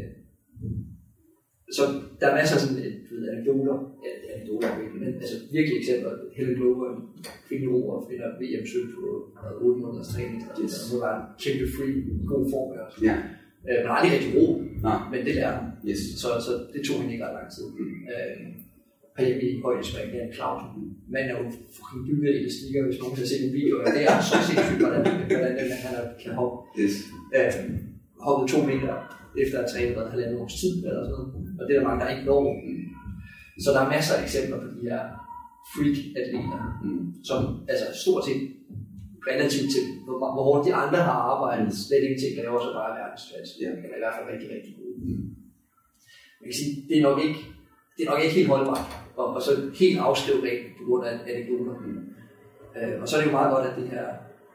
så 1.77 1.83
der 2.19 2.25
er 2.29 2.35
masser 2.39 2.55
af 2.55 2.61
sådan, 2.61 2.77
du 3.07 3.11
ved, 3.15 3.29
anekdoter, 3.33 3.77
ja, 4.05 4.11
anekdoter 4.33 4.67
er 4.67 4.77
men 4.93 5.13
altså 5.23 5.37
virkelig 5.55 5.75
eksempler. 5.81 6.11
Helen 6.37 6.55
Glover, 6.59 6.85
en 6.95 7.01
kvindelig 7.47 7.71
roer, 7.73 7.97
finder 8.09 8.27
VM 8.41 8.65
sølv 8.71 8.89
på 8.95 9.03
8 9.61 9.81
måneders 9.81 10.09
træning, 10.13 10.39
og 10.49 10.53
yes. 10.63 10.73
hun 10.91 10.99
var 11.05 11.13
en 11.17 11.25
kæmpe 11.43 11.65
free, 11.75 11.95
god 12.31 12.43
form 12.53 12.69
også. 12.85 12.97
Ja. 13.07 13.15
Øh, 13.69 13.79
men 13.83 13.91
aldrig 13.95 14.11
rigtig 14.15 14.31
ro, 14.37 14.45
Nej. 14.87 14.99
men 15.11 15.19
det 15.25 15.33
lærte 15.39 15.57
hun. 15.61 15.69
Yes. 15.89 16.01
Så, 16.21 16.29
så 16.45 16.51
det 16.73 16.81
tog 16.87 16.97
hende 17.01 17.13
ikke 17.13 17.25
ret 17.25 17.37
lang 17.39 17.49
tid. 17.55 17.65
Mm. 17.79 18.01
Øh, 18.13 18.37
herhjemme 19.17 19.43
i 19.49 19.61
højdespring, 19.65 20.07
det 20.13 20.19
er 20.25 20.29
Clausen. 20.37 20.71
Man 21.15 21.23
er 21.29 21.35
jo 21.39 21.43
fucking 21.77 22.03
bygget 22.07 22.33
i 22.45 22.49
stikker, 22.57 22.81
hvis 22.87 22.99
nogen 23.01 23.15
har 23.19 23.25
set 23.31 23.43
en 23.47 23.53
video. 23.59 23.75
Det 23.95 24.03
er 24.11 24.17
så 24.31 24.35
sindssygt, 24.47 24.81
hvordan, 24.83 25.01
hvordan 25.31 25.53
den, 25.59 25.69
han 25.85 25.91
er, 25.99 26.03
kan 26.23 26.31
hoppe. 26.39 26.57
Yes. 26.81 26.95
Øh, 27.37 27.53
hoppet 28.25 28.45
to 28.53 28.59
meter 28.71 28.93
efter 29.41 29.55
at 29.57 29.63
have 29.63 29.71
trænet 29.73 29.95
været 29.97 30.11
halvandet 30.13 30.37
års 30.41 30.55
tid 30.61 30.73
eller 30.89 31.03
sådan 31.07 31.15
noget. 31.15 31.29
Og 31.59 31.63
det 31.65 31.71
er 31.73 31.79
der 31.79 31.87
mange, 31.89 32.01
der 32.03 32.09
ikke 32.13 32.25
når. 32.31 32.41
Så 33.63 33.69
der 33.75 33.81
er 33.85 33.89
masser 33.95 34.13
af 34.17 34.21
eksempler 34.27 34.57
på 34.63 34.67
de 34.75 34.81
her 34.89 35.01
freak-atleter, 35.71 36.59
Mm. 36.85 37.05
som 37.29 37.39
altså 37.71 37.85
stort 38.03 38.23
set 38.27 38.41
relativt 39.31 39.69
til, 39.75 39.83
hvor, 40.05 40.17
hvor 40.35 40.43
hårdt 40.49 40.63
de 40.67 40.73
andre 40.83 40.99
har 41.09 41.19
arbejdet, 41.33 41.67
slet 41.85 42.03
ingenting 42.07 42.31
laver, 42.39 42.59
så 42.65 42.69
bare 42.79 42.91
verdensklasse. 42.99 43.53
Ja. 43.63 43.69
Eller 43.83 43.97
i 43.99 44.03
hvert 44.03 44.15
fald 44.17 44.27
rigtig, 44.33 44.49
rigtig 44.55 44.73
gode. 44.79 44.95
Mm. 45.05 45.25
Man 46.39 46.45
kan 46.49 46.57
sige, 46.61 46.73
det 46.89 46.95
er 46.99 47.03
nok 47.09 47.19
ikke, 47.25 47.39
det 47.95 48.01
er 48.05 48.09
nok 48.11 48.21
ikke 48.23 48.35
helt 48.39 48.51
holdbart, 48.53 48.85
og, 49.17 49.25
og 49.35 49.41
så 49.41 49.51
helt 49.79 49.99
afskrive 49.99 50.41
reglen 50.47 50.71
på 50.77 50.83
grund 50.87 51.05
af 51.07 51.13
anekdoter. 51.31 51.73
Mm. 51.85 51.99
Øh, 52.77 53.01
og 53.01 53.07
så 53.07 53.15
er 53.15 53.19
det 53.21 53.27
jo 53.27 53.37
meget 53.39 53.51
godt, 53.55 53.65
at 53.69 53.75
det 53.79 53.87
her 53.89 54.05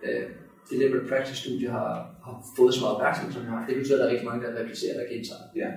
øh, 0.04 0.24
deliberate 0.70 1.08
practice 1.08 1.38
studie 1.42 1.68
har, 1.76 1.90
har 2.24 2.34
fået 2.56 2.74
så 2.74 2.80
meget 2.80 2.94
opmærksomhed, 2.96 3.32
som 3.32 3.42
det 3.42 3.50
har. 3.50 3.66
Det 3.68 3.76
betyder, 3.76 3.96
at 3.96 4.00
der 4.00 4.06
er 4.06 4.10
rigtig 4.12 4.28
mange, 4.28 4.42
der 4.46 4.60
replicerer 4.60 4.94
der 4.98 5.06
gentager. 5.14 5.44
Ja. 5.62 5.70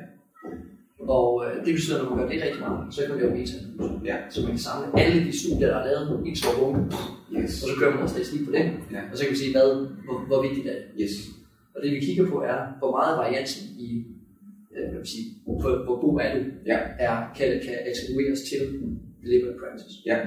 Og 1.17 1.45
øh, 1.45 1.65
det 1.65 1.73
betyder, 1.75 1.95
at 1.97 2.03
når 2.03 2.09
man 2.09 2.19
gør 2.19 2.29
det 2.31 2.43
rigtig 2.43 2.61
meget, 2.67 2.93
så 2.93 3.01
kan 3.01 3.09
man 3.11 3.19
lave 3.19 3.33
meta 3.37 3.57
Ja. 4.09 4.17
Så 4.29 4.37
man 4.41 4.49
kan 4.55 4.59
samle 4.59 4.99
alle 5.01 5.19
de 5.27 5.39
studier, 5.39 5.67
der 5.67 5.77
er 5.81 5.85
lavet 5.85 6.25
i 6.25 6.29
en 6.29 6.35
stor 6.35 6.53
bunke, 6.59 6.81
Yes. 7.37 7.63
og 7.63 7.69
så 7.69 7.75
kører 7.79 7.89
man 7.89 7.97
noget 7.99 8.11
statistik 8.11 8.45
på 8.45 8.51
det. 8.51 8.65
Ja. 8.95 9.01
Og 9.11 9.17
så 9.17 9.23
kan 9.23 9.31
vi 9.31 9.37
se, 9.37 9.51
hvad, 9.51 9.69
hvor, 10.05 10.17
hvor 10.27 10.41
vigtigt 10.41 10.65
det 10.65 10.73
er. 10.77 10.81
Yes. 11.01 11.11
Og 11.75 11.81
det 11.83 11.91
vi 11.91 11.99
kigger 11.99 12.29
på 12.29 12.37
er, 12.41 12.59
hvor 12.79 12.91
meget 12.97 13.17
variansen 13.17 13.65
i, 13.79 14.04
vil 15.05 15.13
sige, 15.15 15.27
hvor, 15.45 15.55
hvor 15.87 15.97
god 16.05 16.13
er 16.23 16.29
du, 16.35 16.39
Ja. 16.71 16.77
er, 17.07 17.15
kan, 17.37 17.47
kan 17.65 17.75
attribueres 17.89 18.39
til 18.49 18.59
deliberate 19.21 19.57
practice. 19.61 19.95
Ja. 20.09 20.17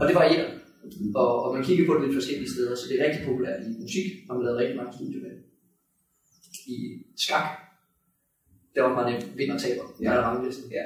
Og 0.00 0.04
det 0.08 0.14
varierer. 0.20 0.48
Og, 1.22 1.30
og 1.44 1.48
man 1.54 1.62
kigger 1.68 1.84
på 1.86 1.92
det 1.94 2.02
lidt 2.04 2.18
forskellige 2.20 2.50
steder, 2.54 2.74
så 2.76 2.84
det 2.88 2.94
er 2.96 3.04
rigtig 3.06 3.22
populært 3.28 3.60
i 3.66 3.70
musik, 3.84 4.06
har 4.26 4.34
man 4.36 4.44
lavet 4.46 4.58
rigtig 4.62 4.76
mange 4.80 4.92
studier 4.98 5.20
med. 5.26 5.34
I 6.74 6.76
skak, 7.24 7.46
der 8.74 8.80
var 8.86 8.92
man 8.98 9.06
vinder 9.38 9.54
og 9.58 9.60
taber, 9.66 9.84
Ja. 10.02 10.04
der 10.10 10.16
er 10.20 10.26
ranglisten. 10.28 10.66
Ja. 10.78 10.84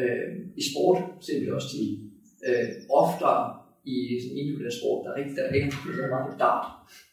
Øh, 0.00 0.28
I 0.60 0.62
sport 0.70 0.98
ser 1.26 1.36
vi 1.40 1.46
også 1.56 1.68
til, 1.74 1.86
øh, 2.48 2.68
oftere 3.02 3.38
i 3.94 3.96
sådan 4.22 4.38
individuel 4.40 4.72
sport, 4.80 4.98
der 5.04 5.10
er 5.12 5.18
ikke, 5.22 5.34
der 5.36 5.42
er 5.48 5.52
ikke 5.58 5.72
der 5.98 6.04
er 6.06 6.14
meget 6.16 6.28
på 6.32 6.36
dart, 6.46 6.66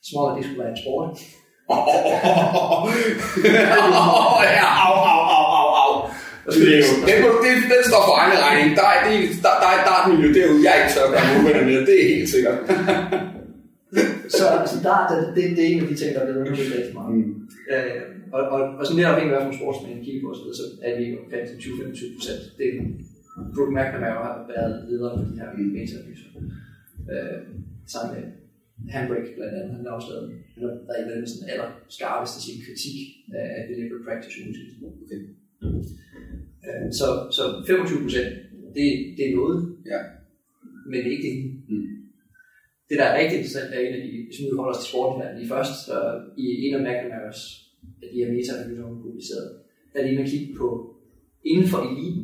som 0.08 0.14
om 0.22 0.30
det 0.36 0.44
skulle 0.46 0.62
være 0.64 0.74
en 0.76 0.84
sport. 0.86 1.10
Ja, 4.58 4.68
au, 4.86 4.96
au, 5.14 5.22
au, 5.36 5.46
au, 5.60 5.70
au. 5.82 5.92
Det 6.54 6.64
er 6.74 6.80
jo, 6.84 6.88
den, 7.08 7.18
det, 7.44 7.52
den 7.74 7.82
står 7.90 8.02
for 8.08 8.16
egen 8.22 8.38
regning. 8.46 8.68
Der 8.80 8.88
er, 8.94 9.00
det, 9.08 9.18
der, 9.46 9.54
der 9.62 9.68
er 9.72 9.76
et 9.80 9.86
dartmiljø 9.90 10.28
derude, 10.40 10.60
jeg 10.68 10.74
ikke 10.80 10.92
tør 10.94 11.06
at 11.10 11.14
være 11.16 11.26
modvinder 11.32 11.66
med. 11.70 11.78
Det 11.90 11.96
er 12.02 12.08
helt 12.14 12.30
sikkert. 12.36 12.58
Så 14.38 14.44
altså, 14.62 14.78
dart, 14.90 15.06
det, 15.12 15.20
det, 15.36 15.44
det 15.58 15.62
er 15.66 15.70
en 15.74 15.82
af 15.84 15.88
de 15.92 15.96
ting, 16.02 16.10
der 16.14 16.20
er 16.22 16.26
blevet 16.28 16.42
undersøgt 16.42 16.76
rigtig 16.78 16.96
meget. 17.00 17.12
Mm. 17.16 17.32
Øh, 17.74 18.02
og, 18.36 18.42
og, 18.54 18.60
og 18.80 18.84
sådan 18.86 19.06
afhængig 19.12 19.34
af, 19.34 19.36
hvad 19.36 19.46
for 19.50 19.56
sportsmænd 19.60 20.06
kigger 20.06 20.22
på 20.24 20.30
osv., 20.34 20.48
så 20.60 20.66
er 20.88 20.94
vi 21.00 21.06
omkring 21.22 21.44
til 21.48 21.56
20-25 21.64 22.16
procent. 22.18 22.42
Det 22.58 22.66
er 22.72 22.76
Brooke 23.54 23.74
McNamara 23.76 24.28
har 24.38 24.46
været 24.54 24.74
leder 24.90 25.10
for 25.18 25.26
de 25.30 25.36
her 25.42 25.50
Mm. 25.58 25.72
meta-analyser. 25.76 26.30
Øh, 27.14 27.38
sammen 27.94 28.10
med 28.16 28.24
Handbrake 28.96 29.30
blandt 29.38 29.54
andet. 29.60 29.76
Han 29.78 29.86
har 29.86 29.94
også 30.00 30.10
lavet, 30.12 30.28
han 30.54 30.62
har 30.64 30.72
været 30.90 31.12
af 31.12 31.18
den 31.20 31.28
sådan 31.32 31.50
aller 31.54 31.70
skarpeste 31.98 32.40
sin 32.46 32.58
kritik 32.66 32.98
af 33.60 33.62
deliberate 33.70 34.06
practice 34.08 34.38
music. 34.46 34.68
Okay. 35.06 35.20
Øh, 36.68 36.88
så, 37.00 37.08
så 37.38 37.44
25 37.68 38.02
procent, 38.06 38.32
det, 38.78 38.86
det 39.18 39.24
er 39.30 39.36
noget, 39.40 39.58
Ja. 39.92 40.00
men 40.90 40.98
det 41.02 41.08
er 41.08 41.16
ikke 41.16 41.28
det. 41.30 41.36
Mm. 41.70 41.88
Det, 42.90 42.96
der 43.00 43.06
er 43.10 43.16
rigtig 43.20 43.38
interessant, 43.40 43.70
er 43.74 43.80
en 43.80 43.96
af 43.98 44.02
de, 44.06 44.10
hvis 44.28 44.40
vi 44.40 44.58
holder 44.60 44.74
os 44.76 44.82
til 44.84 44.90
sporten 44.92 45.18
her, 45.22 45.30
lige 45.38 45.50
først, 45.56 45.74
så 45.88 45.96
i 46.44 46.46
en 46.66 46.74
af 46.78 46.82
McNamara's, 46.86 47.42
af 48.04 48.08
de 48.12 48.18
her 48.22 48.32
meta-analyser, 48.34 48.84
hun 48.88 48.96
har 48.98 49.04
publiceret, 49.08 49.48
der 49.92 49.98
er 50.00 50.06
lige 50.06 50.18
med 50.18 50.26
at 50.26 50.32
kigge 50.34 50.56
på, 50.62 50.68
inden 51.52 51.68
for 51.74 51.80
eliten, 51.90 52.24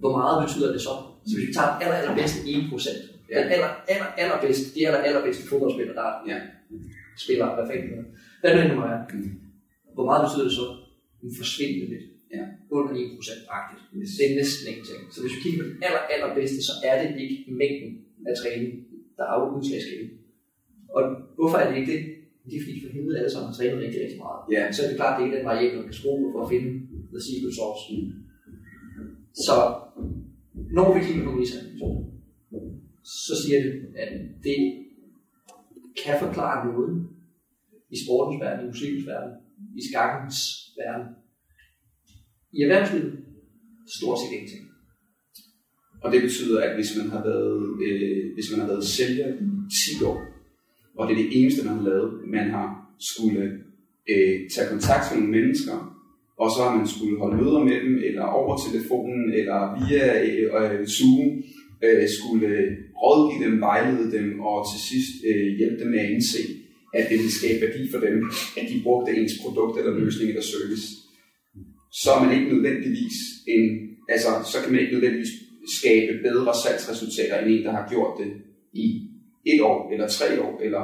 hvor 0.00 0.12
meget 0.18 0.36
betyder 0.44 0.72
det 0.72 0.80
så? 0.88 0.94
Så 1.26 1.32
hvis 1.36 1.48
vi 1.48 1.52
tager 1.56 1.70
den 1.72 1.82
aller, 1.84 1.98
allerbedste 2.02 2.38
1 2.50 2.70
procent, 2.72 3.02
Ja. 3.30 3.36
den 3.42 3.48
aller, 3.56 3.70
aller, 3.92 4.08
allerbedste, 4.22 4.64
de 4.74 4.80
aller, 4.88 5.00
allerbedste 5.08 5.42
fodboldspillere, 5.50 5.96
der 6.02 6.08
Ja. 6.30 6.38
spiller, 7.24 7.46
hvad 7.56 7.64
fanden 7.70 7.86
det 7.90 7.98
er. 8.02 8.04
hvad 8.40 8.50
det 8.58 8.64
nu 8.72 8.78
er, 8.90 8.98
Mm. 9.14 9.30
hvor 9.96 10.06
meget 10.10 10.20
betyder 10.26 10.44
det 10.48 10.54
så? 10.60 10.66
Den 11.22 11.30
forsvinder 11.40 11.86
lidt. 11.94 12.06
Ja. 12.36 12.42
Under 12.76 12.92
1 13.00 13.10
procent 13.18 13.42
agtigt. 13.58 13.82
Yes. 13.96 14.10
Det 14.18 14.24
er 14.30 14.34
næsten 14.40 14.64
ingenting. 14.70 15.00
Så 15.14 15.18
hvis 15.22 15.34
vi 15.36 15.40
kigger 15.44 15.58
på 15.62 15.66
den 15.70 15.78
aller, 15.86 16.02
allerbedste, 16.14 16.58
så 16.68 16.74
er 16.90 16.94
det 17.02 17.08
ikke 17.22 17.36
mængden 17.60 17.90
af 18.28 18.34
træning, 18.42 18.70
der 19.18 19.24
er 19.32 19.36
udslagsgivende. 19.56 20.12
Og 20.96 21.02
hvorfor 21.38 21.56
er 21.62 21.66
det 21.70 21.76
ikke 21.80 21.92
det? 21.94 22.00
Det 22.50 22.54
er 22.58 22.62
fordi 22.66 22.76
for 22.82 22.90
helvede 22.96 23.16
alle 23.20 23.30
sammen 23.32 23.48
har 23.50 23.56
trænet 23.58 23.76
rigtig, 23.84 24.00
rigtig 24.04 24.20
meget. 24.26 24.40
Ja. 24.54 24.62
Så 24.74 24.78
er 24.82 24.88
det 24.88 24.96
klart, 25.00 25.12
at 25.14 25.16
det 25.18 25.24
ikke 25.26 25.34
er 25.36 25.40
den 25.42 25.48
variabel, 25.52 25.76
man 25.80 25.88
kan 25.90 25.98
skrue 26.00 26.18
på 26.22 26.28
for 26.34 26.40
at 26.44 26.50
finde 26.52 26.68
the 27.12 27.20
secret 27.28 27.52
sauce. 27.58 27.84
Så 29.46 29.56
når 30.78 30.88
vi 30.94 31.00
kigger 31.06 31.24
på 31.28 31.32
meta 31.38 31.58
så 33.06 33.32
siger 33.42 33.62
det, 33.62 33.72
at 33.96 34.12
det 34.44 34.58
kan 36.04 36.16
forklare 36.20 36.66
noget 36.66 37.08
i 37.90 37.96
sportens 38.04 38.40
verden, 38.40 38.64
i 38.64 38.68
musikens 38.68 39.06
verden, 39.06 39.32
i 39.76 39.82
skakkens 39.90 40.38
verden. 40.78 41.06
I 42.52 42.58
erhvervslivet, 42.62 43.12
stort 43.98 44.18
set 44.18 44.32
ingenting. 44.34 44.64
Og 46.02 46.12
det 46.12 46.22
betyder, 46.22 46.60
at 46.60 46.74
hvis 46.74 46.96
man 46.98 47.10
har 47.10 47.22
været, 47.24 47.56
øh, 47.86 48.34
hvis 48.34 48.50
man 48.50 48.60
har 48.60 48.66
været 48.66 48.84
sælger 48.84 49.28
i 49.28 49.46
10 49.98 50.04
år, 50.04 50.20
og 50.96 51.08
det 51.08 51.12
er 51.12 51.22
det 51.22 51.40
eneste, 51.40 51.66
man 51.66 51.76
har 51.76 51.82
lavet, 51.82 52.28
man 52.28 52.50
har 52.50 52.68
skulle 52.98 53.42
øh, 54.10 54.50
tage 54.54 54.68
kontakt 54.70 55.04
med 55.10 55.20
nogle 55.20 55.36
mennesker, 55.38 55.76
og 56.42 56.48
så 56.50 56.58
har 56.62 56.76
man 56.76 56.86
skulle 56.86 57.18
holde 57.18 57.36
møder 57.42 57.64
med 57.64 57.78
dem, 57.84 57.94
eller 58.08 58.24
over 58.40 58.52
telefonen, 58.66 59.32
eller 59.38 59.58
via 59.78 60.04
øh, 60.28 60.80
øh, 60.80 60.86
Zoom, 60.86 61.26
øh, 61.84 62.08
skulle 62.16 62.50
rådgive 63.02 63.44
dem, 63.44 63.60
vejlede 63.60 64.12
dem, 64.16 64.40
og 64.40 64.56
til 64.70 64.80
sidst 64.90 65.12
øh, 65.28 65.46
hjælpe 65.58 65.78
dem 65.80 65.90
med 65.90 66.00
at 66.04 66.10
indse, 66.10 66.42
at 66.94 67.04
det 67.08 67.16
ville 67.18 67.38
skabe 67.40 67.60
værdi 67.66 67.82
for 67.92 68.00
dem, 68.06 68.16
at 68.58 68.64
de 68.70 68.82
brugte 68.82 69.16
ens 69.16 69.36
produkt 69.42 69.78
eller 69.78 69.92
løsning 70.02 70.28
eller 70.30 70.46
service, 70.54 70.86
så 72.02 72.08
er 72.14 72.20
man 72.24 72.32
ikke 72.36 72.52
nødvendigvis 72.54 73.16
en, 73.54 73.64
altså, 74.14 74.30
så 74.52 74.56
kan 74.60 74.70
man 74.72 74.80
ikke 74.80 74.94
nødvendigvis 74.96 75.34
skabe 75.78 76.12
bedre 76.28 76.52
salgsresultater 76.62 77.36
end 77.38 77.50
en, 77.54 77.64
der 77.66 77.72
har 77.78 77.84
gjort 77.92 78.12
det 78.20 78.30
i 78.84 78.86
et 79.52 79.60
år, 79.70 79.78
eller 79.92 80.08
tre 80.08 80.28
år, 80.46 80.54
eller... 80.66 80.82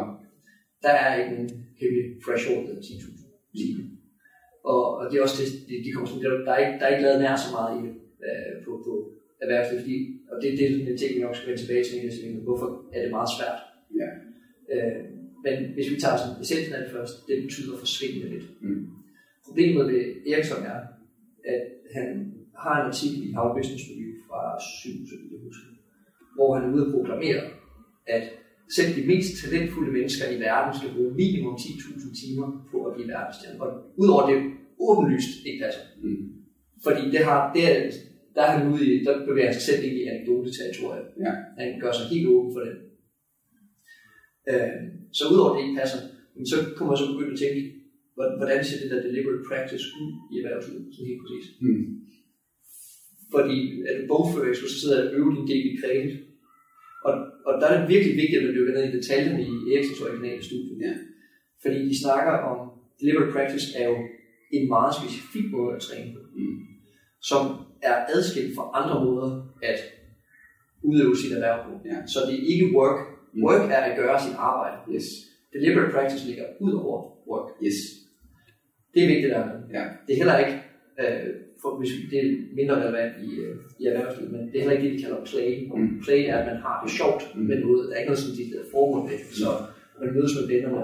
Der 0.87 0.95
er 1.03 1.13
ikke 1.23 1.37
en 1.41 1.49
hemmelig 1.81 2.07
threshold 2.25 2.67
af 2.73 2.77
10.000 2.77 3.59
timer. 3.59 3.85
Og, 4.73 4.83
og 4.99 5.03
det 5.11 5.15
er 5.19 5.23
også 5.23 5.39
det, 5.43 5.49
de, 5.69 5.75
de 5.85 5.93
kommer 5.93 6.09
sådan, 6.09 6.47
der, 6.47 6.53
er 6.57 6.63
ikke, 6.65 6.79
der 6.79 6.87
er 6.87 6.93
ikke 6.95 7.07
lavet 7.07 7.21
nær 7.23 7.37
så 7.45 7.51
meget 7.57 7.73
i 7.79 7.81
det 7.87 7.95
øh, 8.27 8.55
på, 8.65 8.71
på 8.87 8.93
erhvervslivet, 9.43 9.83
fordi, 9.85 9.97
og 10.33 10.37
det, 10.43 10.49
det 10.59 10.65
er 10.65 10.71
sådan 10.73 10.89
en 10.89 10.99
ting, 10.99 11.11
vi 11.15 11.21
nok 11.25 11.37
skal 11.37 11.49
vende 11.49 11.63
tilbage 11.63 11.85
til, 11.85 11.99
til 12.17 12.41
hvorfor 12.47 12.69
er 12.95 13.01
det 13.03 13.11
meget 13.17 13.31
svært. 13.37 13.61
Ja. 14.01 14.09
Øh, 14.73 15.03
men 15.45 15.57
hvis 15.75 15.91
vi 15.93 15.97
tager 16.01 16.17
sådan 16.19 16.43
essensen 16.43 16.75
af 16.75 16.81
det 16.83 16.91
først, 16.97 17.15
det 17.29 17.37
betyder 17.45 17.83
forsvinde 17.85 18.29
lidt. 18.35 18.47
Mm. 18.65 18.83
Problemet 19.47 19.85
ved 19.93 20.03
Ericsson 20.31 20.63
er, 20.75 20.81
at 21.53 21.63
han 21.97 22.07
har 22.63 22.75
en 22.81 22.89
artikel 22.91 23.19
i 23.29 23.33
How 23.37 23.49
Business 23.57 23.85
Review 23.91 24.13
fra 24.27 24.41
7, 24.83 25.07
så 25.09 25.15
jeg 25.33 25.41
husker, 25.49 25.67
hvor 26.37 26.49
han 26.55 26.63
er 26.65 26.75
ude 26.75 26.87
og 26.87 26.93
proklamere, 26.95 27.43
at 28.07 28.25
selv 28.77 28.91
de 28.99 29.07
mest 29.13 29.31
talentfulde 29.43 29.93
mennesker 29.99 30.25
i 30.31 30.41
verden 30.47 30.73
skal 30.79 30.95
bruge 30.97 31.15
minimum 31.23 31.55
10.000 31.55 32.21
timer 32.23 32.47
på 32.71 32.77
at 32.87 32.95
blive 32.95 33.09
verdensstjerne. 33.09 33.61
Og 33.65 33.69
udover 34.03 34.25
det 34.31 34.39
åbenlyst 34.89 35.33
ikke 35.47 35.63
passer. 35.65 35.85
Mm. 36.03 36.23
Fordi 36.85 37.03
det 37.15 37.23
har, 37.29 37.53
det 37.55 37.63
er, 37.71 37.91
der 38.35 38.43
er 38.43 38.51
han 38.57 38.73
ude 38.73 38.83
i, 38.87 39.05
der 39.07 39.27
bevæger 39.29 39.49
han 39.51 39.57
sig 39.59 39.67
selv 39.69 39.85
ikke 39.85 40.01
i 40.03 40.09
anekdote-territoriet. 40.13 41.09
Ja. 41.25 41.33
Han 41.59 41.81
gør 41.83 41.93
sig 41.93 42.07
helt 42.13 42.29
åben 42.35 42.51
for 42.55 42.63
det. 42.67 42.75
Øh, 44.51 44.79
så 45.19 45.23
udover 45.33 45.53
det 45.53 45.63
ikke 45.65 45.79
passer, 45.81 46.01
så 46.53 46.57
kommer 46.77 46.91
man 46.93 47.01
så 47.01 47.07
begynde 47.13 47.37
at 47.37 47.43
tænke, 47.45 47.63
hvordan 48.39 48.61
ser 48.65 48.79
det 48.83 48.91
der 48.93 49.07
deliberate 49.07 49.45
practice 49.51 49.87
ud 50.01 50.11
i 50.33 50.35
erhvervslivet, 50.41 50.85
sådan 50.93 51.09
helt 51.11 51.23
præcis. 51.23 51.47
Mm. 51.65 51.85
Fordi 53.35 53.59
at 53.89 53.95
du 53.99 54.05
bogfører 54.13 54.55
så 54.55 54.69
sidder 54.81 54.99
og 55.03 55.15
øver 55.17 55.33
din 55.35 55.49
del 55.51 55.65
i 55.71 55.79
kredit. 55.83 56.13
Og, 57.09 57.15
og 57.49 57.53
der 57.61 57.67
er 57.69 57.77
det 57.79 57.93
virkelig 57.95 58.15
vigtigt, 58.23 58.39
at 58.41 58.45
man 58.47 58.55
dykker 58.57 58.75
ned 58.75 58.85
i 58.89 58.97
detaljerne 58.99 59.43
i 59.51 59.53
Ericssons 59.71 60.03
originale 60.07 60.43
studie. 60.49 60.75
Ja. 60.87 60.95
Fordi 61.63 61.79
de 61.89 62.03
snakker 62.05 62.33
om, 62.51 62.59
deliberate 63.01 63.33
practice 63.37 63.67
er 63.81 63.87
jo 63.93 63.97
en 64.57 64.65
meget 64.75 64.93
specifik 65.01 65.47
måde 65.55 65.75
at 65.77 65.83
træne 65.87 66.11
på, 66.15 66.21
Mm. 66.37 66.59
som 67.31 67.43
er 67.83 67.97
adskilt 68.15 68.55
fra 68.57 68.65
andre 68.81 69.05
måder 69.05 69.29
at 69.63 69.79
udøve 70.83 71.17
sit 71.17 71.33
erhverv 71.33 71.59
på. 71.67 71.71
Ja. 71.91 71.97
Så 72.07 72.19
det 72.29 72.35
er 72.35 72.45
ikke 72.53 72.67
work. 72.79 72.99
Mm. 73.35 73.45
Work 73.45 73.71
er 73.71 73.77
at 73.91 73.97
gøre 73.99 74.21
sit 74.21 74.37
arbejde. 74.51 74.77
Yes. 74.95 75.05
Deliberate 75.53 75.93
practice 75.93 76.27
ligger 76.27 76.45
ud 76.61 76.73
over 76.73 76.99
work. 77.31 77.49
Yes. 77.67 77.79
Det 78.95 79.01
er 79.05 79.09
vigtigt 79.15 79.33
at 79.33 79.45
Ja. 79.77 79.85
Det 80.07 80.13
er 80.13 80.17
heller 80.23 80.39
ikke, 80.45 80.55
øh, 81.03 81.29
for, 81.63 81.71
hvis 81.79 81.91
vi, 81.97 82.01
det 82.13 82.19
er 82.27 82.29
mindre 82.59 82.75
relevant 82.83 83.15
i, 83.29 83.31
øh, 83.45 83.55
i 83.81 83.83
erhvervslivet, 83.91 84.33
men 84.35 84.41
det 84.49 84.55
er 84.57 84.61
heller 84.63 84.77
ikke 84.77 84.87
det, 84.89 84.95
vi 84.97 85.03
kalder 85.05 85.21
play. 85.33 85.49
Mm. 85.77 86.01
Play 86.05 86.21
er, 86.31 86.37
at 86.41 86.47
man 86.51 86.59
har 86.67 86.77
det 86.85 86.91
sjovt 86.99 87.23
Mm. 87.35 87.41
med 87.51 87.57
noget. 87.65 87.81
Der 87.89 87.93
er 87.95 87.99
ikke 88.01 88.11
noget 88.13 88.23
sådan, 88.25 88.39
de 88.41 88.51
der 88.55 88.63
formål 88.75 89.01
med. 89.11 89.19
Så 89.43 89.49
man 90.01 90.15
mødes 90.17 90.33
med 90.39 90.47
vennerne 90.53 90.81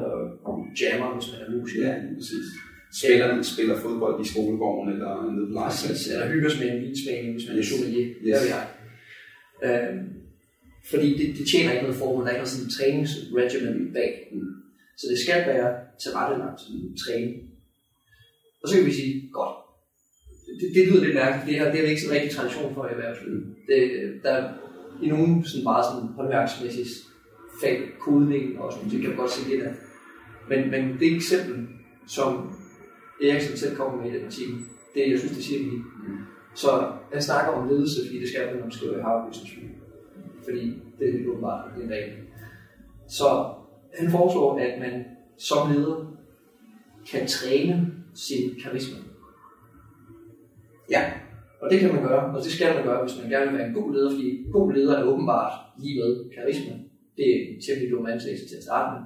og 0.49 0.55
jammer, 0.83 1.09
hvis 1.15 1.29
man 1.33 1.41
er 1.45 1.51
musiker. 1.57 1.87
Ja, 1.89 1.95
præcis. 2.19 2.47
Spiller, 2.97 3.43
spiller 3.43 3.77
fodbold 3.81 4.25
i 4.25 4.29
skolegården 4.33 4.93
eller 4.95 5.11
nede 5.35 5.47
på 5.47 5.53
legepladsen. 5.53 6.13
eller 6.13 6.29
hygger 6.33 6.51
sig 6.51 6.61
med 6.61 6.69
en 6.75 6.83
vinsmagning, 6.85 7.33
hvis 7.35 7.47
man 7.49 7.57
er 7.57 7.63
Yes. 7.63 7.69
sommelier. 7.69 8.07
Yes. 8.07 8.35
Der 8.35 8.41
vil 8.43 8.51
jeg. 8.57 8.65
Øhm, 9.67 10.05
fordi 10.91 11.09
det, 11.19 11.27
det 11.39 11.45
tjener 11.51 11.71
ikke 11.73 11.83
noget 11.87 12.01
formål, 12.03 12.23
der 12.23 12.29
er 12.31 12.35
ikke 12.35 12.45
noget 12.45 12.55
sådan 12.57 12.75
træningsregimen 12.77 13.93
bag. 13.97 14.13
Mm. 14.33 14.55
Så 14.99 15.05
det 15.11 15.19
skal 15.25 15.41
være 15.53 15.71
tilrettelagt 16.03 16.61
træning. 17.05 17.33
Og 18.63 18.69
så 18.69 18.73
kan 18.77 18.87
vi 18.87 18.93
sige, 19.01 19.13
godt. 19.39 19.57
Det, 20.61 20.69
det 20.75 20.83
lyder 20.89 21.05
lidt 21.05 21.15
mærkeligt, 21.23 21.47
det 21.49 21.55
her 21.59 21.71
det 21.73 21.79
er 21.79 21.83
der 21.85 21.91
ikke 21.91 22.03
sådan 22.03 22.17
en 22.17 22.21
rigtig 22.23 22.37
tradition 22.37 22.75
for 22.75 22.87
i 22.87 22.91
erhvervslivet. 22.91 23.43
Det, 23.69 23.81
der 24.23 24.31
er 24.31 24.45
i 25.05 25.07
nogle 25.09 25.49
sådan 25.49 25.63
meget 25.71 25.85
sådan 25.89 26.09
håndværksmæssige 26.17 26.87
fag, 27.63 27.79
kodning 28.01 28.61
og 28.61 28.73
sådan, 28.73 28.91
det 28.91 29.01
kan 29.03 29.17
godt 29.17 29.31
se 29.31 29.49
lidt 29.51 29.63
af. 29.63 29.75
Men, 30.49 30.71
men 30.71 30.83
det 31.01 31.17
eksempel, 31.17 31.67
som 32.09 32.58
Eriksen 33.23 33.57
selv 33.57 33.77
kommer 33.77 34.03
med 34.03 34.11
i 34.11 34.17
den 34.17 34.27
artikel, 34.27 34.55
det 34.95 35.11
jeg 35.11 35.19
synes, 35.19 35.37
det 35.37 35.45
siger 35.45 35.61
lige. 35.63 35.77
Mm. 35.77 36.19
Så 36.55 36.93
han 37.13 37.23
snakker 37.23 37.53
om 37.53 37.69
ledelse, 37.69 38.07
fordi 38.07 38.21
det 38.21 38.29
skal 38.29 38.47
man, 38.47 38.55
når 38.55 38.63
man 38.63 38.71
skriver 38.71 38.99
i 38.99 39.01
Harvard 39.01 39.27
Business 39.29 39.53
Review. 39.57 39.75
Fordi 40.45 40.83
det 40.99 41.09
er 41.09 41.31
åbenbart 41.31 41.65
en 41.83 41.91
regel. 41.91 42.13
Så 43.09 43.55
han 43.99 44.11
foreslår, 44.11 44.59
at 44.59 44.81
man 44.81 45.05
som 45.37 45.73
leder 45.73 46.19
kan 47.11 47.27
træne 47.27 47.93
sin 48.15 48.55
karisma. 48.63 48.99
Ja. 50.91 51.13
Og 51.61 51.71
det 51.71 51.81
kan 51.81 51.95
man 51.95 52.03
gøre, 52.03 52.37
og 52.37 52.45
det 52.45 52.53
skal 52.53 52.75
man 52.75 52.85
gøre, 52.85 53.03
hvis 53.05 53.19
man 53.21 53.31
gerne 53.31 53.51
vil 53.51 53.59
være 53.59 53.69
en 53.69 53.75
god 53.75 53.93
leder, 53.93 54.11
fordi 54.11 54.45
god 54.53 54.73
leder 54.73 54.99
er 54.99 55.05
åbenbart 55.05 55.53
lige 55.79 56.01
med 56.01 56.31
karisma. 56.35 56.73
Det 57.17 57.25
er 57.31 57.55
en 57.55 57.61
temmelig 57.61 57.91
dum 57.91 58.07
antagelse 58.07 58.49
til 58.49 58.57
at 58.57 58.63
starte 58.63 58.89
med. 58.95 59.03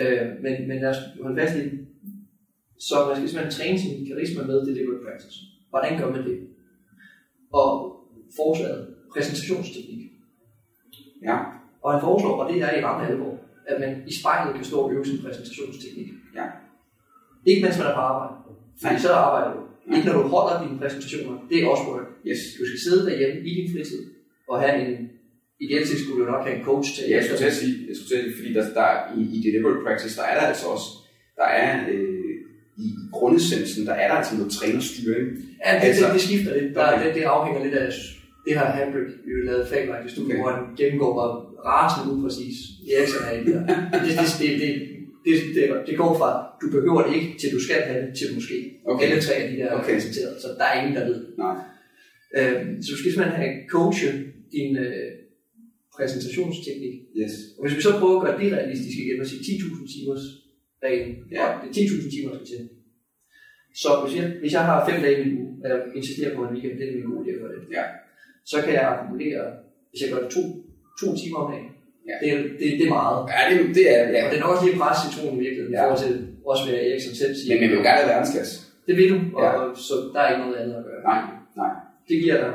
Øh, 0.00 0.42
men, 0.42 0.68
men 0.68 0.80
lad 0.80 0.88
os 0.88 0.96
holde 1.22 1.40
fast 1.40 1.56
i. 1.56 1.60
Så 2.88 2.94
man 3.06 3.16
skal 3.16 3.28
simpelthen 3.28 3.56
træne 3.58 3.78
sin 3.80 4.06
karisma 4.08 4.42
med 4.50 4.66
deliberate 4.66 5.04
practice. 5.06 5.36
Hvordan 5.70 5.92
gør 6.00 6.10
man 6.16 6.24
det? 6.28 6.38
Og 7.60 7.68
forslaget, 8.36 8.82
præsentationsteknik. 9.12 10.02
Ja. 11.28 11.36
Og 11.82 11.92
han 11.92 12.00
foreslår, 12.00 12.34
og 12.42 12.52
det 12.52 12.62
er 12.62 12.78
i 12.78 12.84
ramme 12.84 13.08
alvor, 13.08 13.32
at 13.66 13.80
man 13.80 13.92
i 14.10 14.12
spejlet 14.20 14.54
kan 14.54 14.64
stå 14.64 14.76
og 14.76 14.92
øve 14.92 15.04
sin 15.04 15.22
præsentationsteknik. 15.24 16.08
Ja. 16.38 16.46
Ikke 17.46 17.62
mens 17.64 17.78
man 17.78 17.86
er 17.86 17.94
på 17.94 18.00
arbejde. 18.00 18.34
Fordi 18.80 18.94
Nej. 18.94 19.02
så 19.06 19.12
arbejder 19.12 19.50
du. 19.56 19.62
Ikke 19.96 20.06
når 20.08 20.16
du 20.22 20.28
holder 20.28 20.54
dine 20.64 20.78
præsentationer. 20.78 21.38
Det 21.48 21.56
er 21.62 21.68
også 21.68 21.84
work. 21.90 22.08
Yes. 22.26 22.40
Du 22.58 22.64
skal 22.66 22.80
sidde 22.86 23.02
derhjemme 23.10 23.40
i 23.48 23.50
din 23.58 23.68
fritid 23.72 24.02
og 24.48 24.60
have 24.60 24.74
en 24.86 25.10
Ideelt 25.64 25.88
set 25.88 26.00
skulle 26.00 26.20
du 26.24 26.30
nok 26.30 26.42
have 26.46 26.56
en 26.58 26.64
coach 26.64 26.88
til 26.94 27.04
Ja, 27.08 27.16
jeg 27.16 27.24
skulle 27.24 27.42
til 27.44 27.50
at 27.52 27.58
sige, 27.62 27.74
jeg 27.88 27.94
skulle 27.96 28.10
til 28.10 28.18
at 28.18 28.24
sige 28.24 28.36
fordi 28.38 28.50
der, 28.58 28.64
der 28.80 28.88
i, 29.18 29.20
i 29.36 29.38
deliberate 29.46 29.80
practice, 29.86 30.16
der 30.18 30.26
er 30.30 30.34
der 30.38 30.46
altså 30.52 30.66
også, 30.74 30.88
der 31.40 31.48
er 31.64 31.70
øh, 31.92 32.09
i 32.86 32.88
grundessensen, 33.16 33.86
der 33.88 33.94
er 34.02 34.08
der 34.08 34.14
altså 34.20 34.34
noget 34.36 34.52
trænerstyring. 34.58 35.26
Ja, 35.66 35.70
det, 35.80 35.86
Altså- 35.86 36.04
det, 36.06 36.12
det 36.14 36.22
skifter 36.28 36.50
lidt. 36.60 36.74
Der, 36.74 36.84
Okay. 36.92 37.06
det, 37.06 37.14
det 37.14 37.22
afhænger 37.36 37.60
lidt 37.64 37.74
af 37.84 37.88
det 38.46 38.52
her 38.58 38.66
Hambrick, 38.78 39.08
har 39.38 39.44
lavet 39.50 39.68
fabelagtigt 39.72 40.12
studie, 40.14 40.28
Okay. 40.32 40.40
hvor 40.42 40.50
han 40.56 40.64
gennemgår 40.80 41.12
bare 41.20 41.32
rasende 41.70 42.06
upræcis 42.14 42.56
Eriksen 42.96 43.20
er 43.28 43.32
i 43.38 43.40
det, 43.48 43.54
det, 43.94 44.12
det, 44.40 44.50
det, 44.62 44.70
det, 45.26 45.34
det, 45.56 45.64
det, 45.88 45.94
går 46.02 46.12
fra, 46.20 46.30
du 46.62 46.66
behøver 46.76 47.00
det 47.06 47.12
ikke, 47.18 47.28
til 47.40 47.48
du 47.56 47.60
skal 47.66 47.78
have 47.88 48.00
det, 48.06 48.10
til 48.18 48.28
måske. 48.38 48.56
Okay. 48.90 49.04
Alle 49.06 49.20
tre 49.26 49.34
af 49.42 49.46
de 49.50 49.56
der 49.60 49.66
er 49.72 49.76
Okay. 49.80 49.94
præsenteret, 49.94 50.34
så 50.42 50.48
der 50.58 50.64
er 50.70 50.74
ingen, 50.80 50.94
der 50.98 51.04
ved. 51.10 51.18
Nej. 51.44 51.56
Øhm, 52.38 52.68
så 52.82 52.88
du 52.92 52.96
skal 53.00 53.10
simpelthen 53.12 53.40
have 53.42 53.52
coache 53.74 54.08
din 54.56 54.70
øh, 54.84 55.10
præsentationsteknik. 55.96 56.94
Yes. 57.20 57.32
Og 57.58 57.60
hvis 57.64 57.76
vi 57.76 57.82
så 57.82 57.92
prøver 58.00 58.16
at 58.20 58.24
gøre 58.26 58.38
det 58.42 58.48
realistisk 58.58 58.96
igen 59.04 59.20
og 59.22 59.26
sige 59.30 59.40
10.000 59.40 59.92
timers 59.94 60.24
dagen, 60.86 61.08
Ja. 61.36 61.42
ja. 61.42 61.46
det 61.62 61.68
er 61.70 61.88
10.000 61.88 62.10
timer, 62.14 62.30
skal 62.34 62.46
til. 62.52 62.60
Så 63.82 63.90
hvis 64.02 64.14
jeg, 64.18 64.26
hvis 64.42 64.52
jeg 64.56 64.64
har 64.70 64.76
fem 64.90 64.98
dage 65.04 65.16
i 65.20 65.24
min 65.24 65.34
uge, 65.42 65.50
og 65.62 65.66
jeg 65.70 65.78
insisterer 65.98 66.32
på 66.36 66.40
en 66.44 66.52
weekend, 66.54 66.74
det 66.78 66.84
er 66.88 66.92
en 66.92 67.10
god 67.12 67.20
idé 67.24 67.30
at 67.36 67.40
gøre 67.42 67.52
det, 67.56 67.62
Ja. 67.78 67.84
så 68.50 68.56
kan 68.64 68.72
jeg 68.78 68.84
akkumulere, 68.92 69.42
hvis 69.90 70.00
jeg 70.02 70.10
gør 70.12 70.20
det 70.24 70.30
to, 70.36 70.42
to 71.00 71.06
timer 71.20 71.38
om 71.42 71.46
dagen, 71.52 71.70
Ja. 72.08 72.14
det, 72.22 72.28
er, 72.34 72.38
det, 72.60 72.68
det 72.80 72.84
er 72.88 72.94
meget. 73.00 73.18
Ja, 73.34 73.40
det, 73.50 73.56
det 73.78 73.84
er, 73.96 74.02
ja. 74.14 74.20
Og 74.24 74.28
det 74.30 74.36
er 74.38 74.44
nok 74.44 74.52
også 74.54 74.66
lige 74.66 74.78
presset 74.82 75.04
citronen 75.06 75.36
i 75.40 75.42
virkeligheden, 75.46 75.74
Ja. 75.74 75.80
i 75.80 75.84
forhold 75.84 76.02
til 76.06 76.14
også 76.50 76.62
hvad 76.66 76.76
Eriksen 76.88 77.14
selv 77.22 77.32
siger. 77.38 77.50
Men 77.52 77.58
man 77.62 77.68
vil 77.70 77.78
jo 77.80 77.84
gerne 77.88 78.00
have 78.02 78.10
verdensklasse. 78.14 78.54
Det 78.86 78.94
vil 78.98 79.08
du, 79.14 79.18
og, 79.38 79.42
Ja. 79.44 79.50
så 79.88 79.94
der 80.12 80.20
er 80.24 80.28
ikke 80.32 80.42
noget 80.44 80.58
andet 80.62 80.76
at 80.80 80.84
gøre. 80.88 81.02
Nej, 81.10 81.22
nej. 81.62 81.72
Det 82.08 82.16
giver 82.22 82.38
dig 82.44 82.52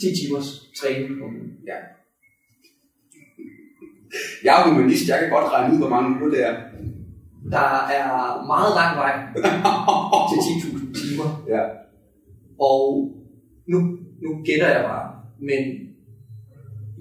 10 0.00 0.06
timers 0.20 0.48
træning 0.78 1.04
om 1.24 1.30
ugen. 1.38 1.50
Jeg 4.46 4.52
er 4.60 4.62
humanist, 4.68 5.08
jeg 5.08 5.18
kan 5.20 5.30
godt 5.36 5.52
regne 5.54 5.74
ud, 5.74 5.78
hvor 5.82 5.88
mange 5.96 6.08
uger 6.20 6.30
det 6.34 6.40
er. 6.48 6.54
Der 7.50 7.68
er 7.96 8.46
meget 8.46 8.72
lang 8.80 8.96
vej 9.02 9.14
til 10.30 10.38
10.000 10.38 11.00
timer. 11.00 11.44
Ja. 11.48 11.62
Og 12.60 13.12
nu, 13.66 13.78
nu 14.22 14.44
gætter 14.44 14.68
jeg 14.68 14.84
bare, 14.84 15.10
men 15.38 15.62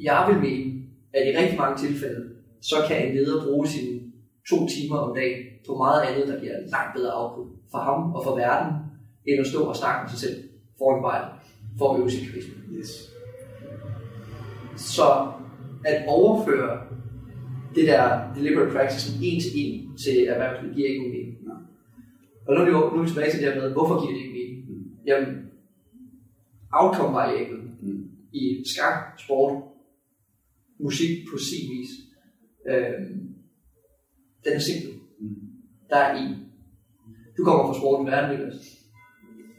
jeg 0.02 0.26
vil 0.28 0.40
mene, 0.42 0.84
at 1.14 1.28
i 1.28 1.38
rigtig 1.38 1.58
mange 1.58 1.78
tilfælde, 1.78 2.22
så 2.62 2.76
kan 2.88 3.08
en 3.08 3.16
leder 3.16 3.46
bruge 3.46 3.68
sine 3.68 4.02
to 4.50 4.68
timer 4.68 4.98
om 4.98 5.16
dagen 5.16 5.42
på 5.68 5.78
meget 5.78 6.02
andet, 6.02 6.28
der 6.28 6.40
giver 6.40 6.54
langt 6.68 6.96
bedre 6.96 7.12
output 7.14 7.48
for 7.72 7.78
ham 7.78 8.16
og 8.16 8.24
for 8.24 8.36
verden, 8.36 8.74
end 9.28 9.40
at 9.40 9.48
stå 9.48 9.64
og 9.64 9.76
snakke 9.76 10.00
med 10.04 10.10
sig 10.10 10.20
selv 10.20 10.44
foran 10.78 11.02
spejlet 11.02 11.30
for 11.78 11.94
at 11.94 12.00
øve 12.00 12.12
sin 12.12 12.26
karisma. 12.26 12.54
Yes. 12.72 12.92
Så 14.76 15.28
at 15.86 16.04
overføre 16.08 16.80
det 17.76 17.88
der 17.88 18.34
deliberate 18.36 18.72
practice 18.72 19.06
en 19.24 19.42
til 19.42 19.52
en 19.62 19.98
til 20.04 20.18
erhvervslivet 20.28 20.76
giver 20.76 20.88
ikke 20.90 21.02
nogen 21.02 21.16
mening. 21.18 21.38
Nej. 21.48 21.62
Og 22.48 22.52
nu 22.54 22.62
er, 22.62 22.66
vi, 22.66 22.72
nu 22.72 22.78
er 23.00 23.02
vi 23.04 23.10
tilbage 23.10 23.32
til 23.32 23.40
det 23.42 23.54
her 23.54 23.62
med, 23.62 23.72
hvorfor 23.78 23.96
giver 24.02 24.14
det 24.14 24.22
ikke 24.26 24.38
mening? 24.40 24.58
Jamen, 25.08 25.32
outcome-variablen 26.72 27.62
Mm. 27.82 28.10
i 28.34 28.64
skak, 28.66 29.20
sport, 29.20 29.64
musik 30.80 31.12
på 31.32 31.38
sin 31.38 31.66
vis, 31.74 31.92
øh, 32.70 33.00
Den 34.46 34.54
er 34.54 34.60
simpel. 34.60 34.92
Mm. 35.20 35.36
Der 35.90 35.96
er 35.98 36.16
en. 36.22 36.32
Du 37.38 37.44
kommer 37.44 37.64
fra 37.68 37.80
sporten 37.80 38.08
verden, 38.08 38.30
Niklas. 38.32 38.60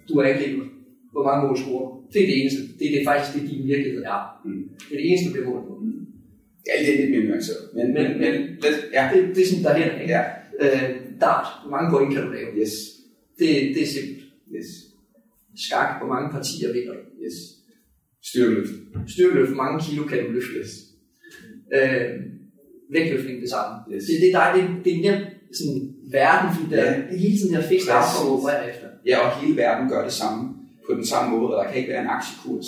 Du 0.08 0.12
er 0.18 0.24
angriber. 0.32 0.64
Hvor 1.12 1.24
mange 1.28 1.46
mål 1.46 1.56
scorer? 1.56 1.86
Det 2.12 2.22
er 2.22 2.26
det 2.26 2.40
eneste. 2.40 2.60
Det 2.78 2.84
er 2.86 2.92
det, 2.96 3.02
faktisk 3.10 3.30
det, 3.34 3.50
din 3.50 3.66
virkelighed 3.66 4.02
er. 4.02 4.20
Mm. 4.44 4.62
Det 4.88 4.92
er 4.94 5.00
det 5.00 5.08
eneste, 5.10 5.28
du 5.28 5.32
bliver 5.32 5.50
målt 5.50 5.66
på. 5.68 5.74
Ja, 6.66 6.72
det 6.84 6.88
er 6.94 6.96
lidt 7.00 7.10
mere 7.14 7.24
nuanceret. 7.28 7.62
Men, 7.74 7.86
men, 7.94 8.04
Men- 8.20 8.40
men, 8.62 8.72
ja, 8.96 9.02
Det, 9.14 9.36
det 9.36 9.42
er 9.42 9.46
sådan 9.50 9.64
derhen 9.64 9.90
af. 10.00 10.06
ja, 10.14 10.22
Øh, 10.64 10.90
dart. 11.20 11.46
Hvor 11.62 11.70
mange 11.76 11.90
point 11.94 12.14
kan 12.14 12.22
du 12.26 12.30
lave? 12.32 12.48
yes, 12.62 12.72
Det, 13.38 13.48
det 13.74 13.82
er 13.82 13.86
simpelt. 13.96 14.24
yes, 14.56 14.68
Skak. 15.66 15.90
Hvor 16.00 16.08
mange 16.14 16.28
partier 16.36 16.72
vinder 16.72 16.92
du? 16.92 17.02
yes. 17.24 17.36
Styrkeløft. 18.30 18.72
Styrkeløft. 19.14 19.50
Hvor 19.50 19.62
mange 19.64 19.78
kilo 19.86 20.02
kan 20.10 20.18
du 20.24 20.30
løfte? 20.36 20.58
Øh, 21.76 22.10
vægtløftning 22.92 23.40
det 23.44 23.50
samme. 23.50 23.74
Yes. 23.94 24.04
Det, 24.08 24.14
det, 24.22 24.28
er 24.34 24.36
dig, 24.44 24.50
det, 24.56 24.84
det 24.84 24.92
er 24.96 25.00
nemt 25.10 25.26
sådan 25.58 25.80
verden, 26.18 26.48
fordi 26.56 26.66
der 26.74 26.82
Ja. 26.84 26.92
er 26.94 27.16
hele 27.24 27.36
tiden 27.38 27.54
der 27.54 27.92
op 28.00 28.26
og 28.26 28.32
operere 28.38 28.68
efter. 28.70 28.86
Ja, 29.06 29.16
og 29.26 29.40
hele 29.40 29.56
verden 29.56 29.88
gør 29.88 30.02
det 30.04 30.12
samme 30.12 30.54
på 30.86 30.94
den 30.94 31.06
samme 31.06 31.38
måde, 31.38 31.56
og 31.56 31.64
der 31.64 31.70
kan 31.70 31.80
ikke 31.80 31.92
være 31.92 32.02
en 32.02 32.14
aktiekurs 32.18 32.66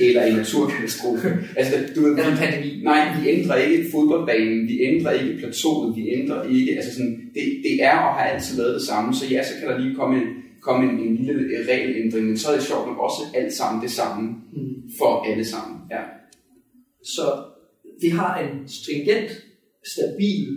eller 0.00 0.22
en 0.24 0.36
naturkatastrofe. 0.36 1.28
altså, 1.56 1.74
du 1.94 2.00
ved, 2.02 2.10
Eller 2.10 2.30
en 2.32 2.36
pandemi. 2.38 2.82
Nej, 2.82 3.20
vi 3.20 3.28
ændrer 3.28 3.56
ikke 3.56 3.90
fodboldbanen, 3.92 4.68
vi 4.68 4.80
ændrer 4.82 5.12
ikke 5.12 5.38
plateauet, 5.38 5.96
vi 5.96 6.08
ændrer 6.10 6.42
ikke, 6.48 6.76
altså 6.76 6.92
sådan, 6.92 7.30
det, 7.34 7.42
det 7.62 7.82
er 7.84 7.96
og 7.98 8.14
har 8.14 8.24
altid 8.24 8.56
været 8.56 8.74
det 8.74 8.82
samme, 8.82 9.14
så 9.14 9.24
ja, 9.30 9.42
så 9.44 9.52
kan 9.60 9.68
der 9.68 9.78
lige 9.78 9.94
komme 9.96 10.16
en, 10.16 10.28
komme 10.60 10.90
en, 10.90 10.98
en 11.08 11.16
lille 11.16 11.72
regelændring, 11.72 12.26
men 12.26 12.38
så 12.38 12.48
er 12.50 12.54
det 12.56 12.64
sjovt 12.64 12.86
nok 12.86 12.98
også 12.98 13.22
alt 13.34 13.52
sammen 13.52 13.82
det 13.82 13.90
samme 13.90 14.34
Mm. 14.52 14.90
for 14.98 15.30
alle 15.32 15.44
sammen. 15.44 15.76
Ja. 15.90 16.02
Så 17.04 17.22
vi 18.02 18.08
har 18.08 18.38
en 18.38 18.68
stringent, 18.68 19.30
stabil, 19.94 20.48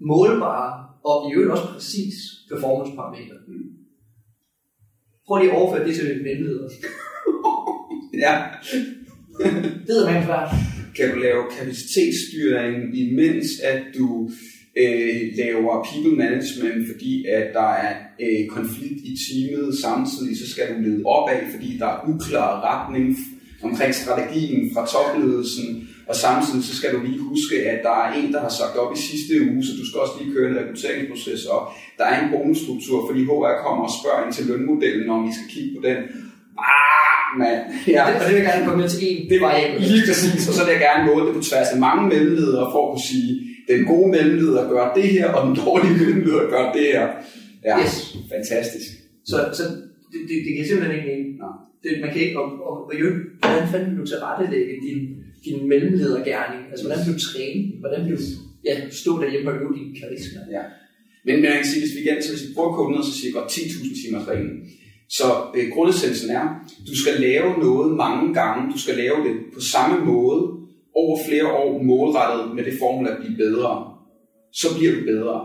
målbar 0.00 0.64
og 1.04 1.30
i 1.30 1.34
øvrigt 1.34 1.50
også 1.52 1.66
præcis 1.74 2.14
performance-parameter. 2.50 3.34
Mm. 3.48 3.70
Prøv 5.26 5.38
lige 5.38 5.50
at 5.52 5.56
overføre 5.58 5.86
det 5.86 5.94
til 5.94 6.24
venteleder. 6.24 6.68
Ja. 8.24 8.34
Det 9.86 9.96
er 9.96 10.12
man 10.12 10.24
svært. 10.24 10.48
Kan 10.96 11.10
du 11.14 11.18
lave 11.18 11.42
kapacitetsstyring, 11.58 12.98
imens 12.98 13.46
at 13.64 13.82
du 13.98 14.30
øh, 14.76 15.20
laver 15.36 15.86
people 15.90 16.16
management, 16.24 16.80
fordi 16.92 17.26
at 17.26 17.46
der 17.54 17.70
er 17.86 17.94
øh, 18.20 18.48
konflikt 18.48 19.00
i 19.10 19.12
teamet, 19.24 19.78
samtidig 19.78 20.38
så 20.38 20.50
skal 20.52 20.74
du 20.74 20.80
lede 20.80 21.02
opad, 21.04 21.40
fordi 21.54 21.78
der 21.78 21.86
er 21.86 22.00
uklar 22.08 22.50
retning 22.70 23.16
omkring 23.62 23.94
strategien 23.94 24.70
fra 24.74 24.86
topledelsen, 24.86 25.88
og 26.08 26.16
samtidig 26.16 26.64
så 26.64 26.76
skal 26.76 26.94
du 26.94 27.00
lige 27.06 27.18
huske, 27.18 27.56
at 27.70 27.80
der 27.82 27.96
er 28.04 28.12
en, 28.12 28.32
der 28.32 28.40
har 28.40 28.54
sagt 28.60 28.76
op 28.76 28.92
i 28.96 28.98
sidste 29.08 29.32
uge, 29.50 29.62
så 29.66 29.72
du 29.80 29.84
skal 29.86 30.00
også 30.00 30.14
lige 30.20 30.32
køre 30.34 30.50
en 30.50 30.58
rekrutteringsproces 30.58 31.44
op. 31.56 31.66
Der 31.98 32.04
er 32.04 32.24
en 32.24 32.30
bonusstruktur, 32.32 32.98
fordi 33.08 33.20
HR 33.24 33.54
kommer 33.64 33.84
og 33.88 33.94
spørger 34.00 34.24
ind 34.24 34.32
til 34.34 34.46
lønmodellen, 34.46 35.10
om 35.10 35.26
vi 35.28 35.32
skal 35.36 35.48
kigge 35.54 35.70
på 35.76 35.80
den. 35.88 35.98
Ah, 36.58 37.01
mand. 37.42 37.60
Ja. 37.94 38.00
Og 38.06 38.10
det 38.20 38.28
vil 38.28 38.36
jeg 38.40 38.46
gerne 38.50 38.64
komme 38.66 38.80
med 38.82 38.88
til 38.94 39.00
en 39.10 39.18
Det 39.30 39.38
var 39.40 39.46
variabel. 39.52 39.80
lige 39.92 40.02
præcis, 40.08 40.40
og 40.48 40.52
så 40.56 40.60
vil 40.64 40.72
jeg 40.76 40.82
gerne 40.88 41.02
måle 41.10 41.24
det 41.26 41.34
på 41.38 41.42
tværs 41.48 41.70
af 41.74 41.78
mange 41.86 42.02
mellemledere 42.12 42.64
for 42.72 42.80
at 42.84 42.88
kunne 42.92 43.06
sige, 43.12 43.30
den 43.72 43.80
gode 43.92 44.08
mellemleder 44.16 44.62
gør 44.72 44.84
det 44.98 45.06
her, 45.16 45.26
og 45.36 45.40
den 45.46 45.54
dårlige 45.64 45.94
mellemleder 46.00 46.44
gør 46.54 46.64
det 46.76 46.86
her. 46.94 47.06
Ja, 47.68 47.76
Yes. 47.82 47.94
fantastisk. 48.34 48.88
Så, 49.30 49.36
så 49.58 49.62
det, 50.12 50.20
det, 50.28 50.36
det 50.46 50.52
kan 50.56 50.64
simpelthen 50.68 50.94
ikke 50.98 51.08
mening. 51.12 51.28
Nej. 51.44 51.54
Det, 51.82 51.90
man 52.04 52.10
kan 52.12 52.20
ikke, 52.26 52.36
og, 52.42 52.46
og, 52.68 52.74
og 52.88 52.92
jo, 53.02 53.08
hvordan 53.42 53.64
fanden 53.72 53.88
vil 53.90 54.00
du 54.02 54.06
tilrettelægge 54.12 54.74
din, 54.86 54.98
din 55.46 55.58
mellemledergærning? 55.72 56.60
Altså, 56.70 56.82
hvordan 56.86 57.02
vil 57.06 57.14
du 57.16 57.20
træne? 57.30 57.60
Hvordan 57.82 58.00
vil 58.04 58.12
du 58.18 58.22
ja, 58.68 58.74
stå 59.02 59.12
derhjemme 59.22 59.46
og 59.50 59.56
øve 59.62 59.72
din 59.80 59.90
karisma? 60.00 60.40
Ja. 60.56 60.64
Men, 61.26 61.34
men 61.40 61.44
jeg 61.52 61.56
kan 61.60 61.68
sige, 61.72 61.82
hvis 61.84 61.94
vi 61.96 62.00
igen 62.04 62.18
så 62.22 62.28
hvis 62.32 62.44
vi 62.46 62.54
prøver 62.56 62.70
at 62.72 62.76
koge 62.78 62.90
ned, 62.94 63.02
så 63.08 63.12
siger 63.16 63.28
jeg 63.30 63.36
godt 63.40 63.50
10.000 63.56 64.00
timers 64.00 64.26
reglen. 64.30 64.56
Så 65.18 65.26
øh, 65.56 65.66
grundessensen 65.74 66.30
er, 66.30 66.44
du 66.88 66.94
skal 67.02 67.20
lave 67.20 67.48
noget 67.58 67.96
mange 67.96 68.34
gange, 68.34 68.72
du 68.72 68.78
skal 68.78 68.96
lave 68.96 69.16
det 69.26 69.34
på 69.54 69.60
samme 69.60 70.04
måde, 70.04 70.42
over 70.94 71.18
flere 71.28 71.46
år 71.62 71.82
målrettet 71.82 72.54
med 72.56 72.64
det 72.64 72.74
formål 72.80 73.08
at 73.08 73.18
blive 73.20 73.36
bedre. 73.44 73.72
Så 74.60 74.66
bliver 74.76 74.92
du 74.96 75.00
bedre. 75.12 75.36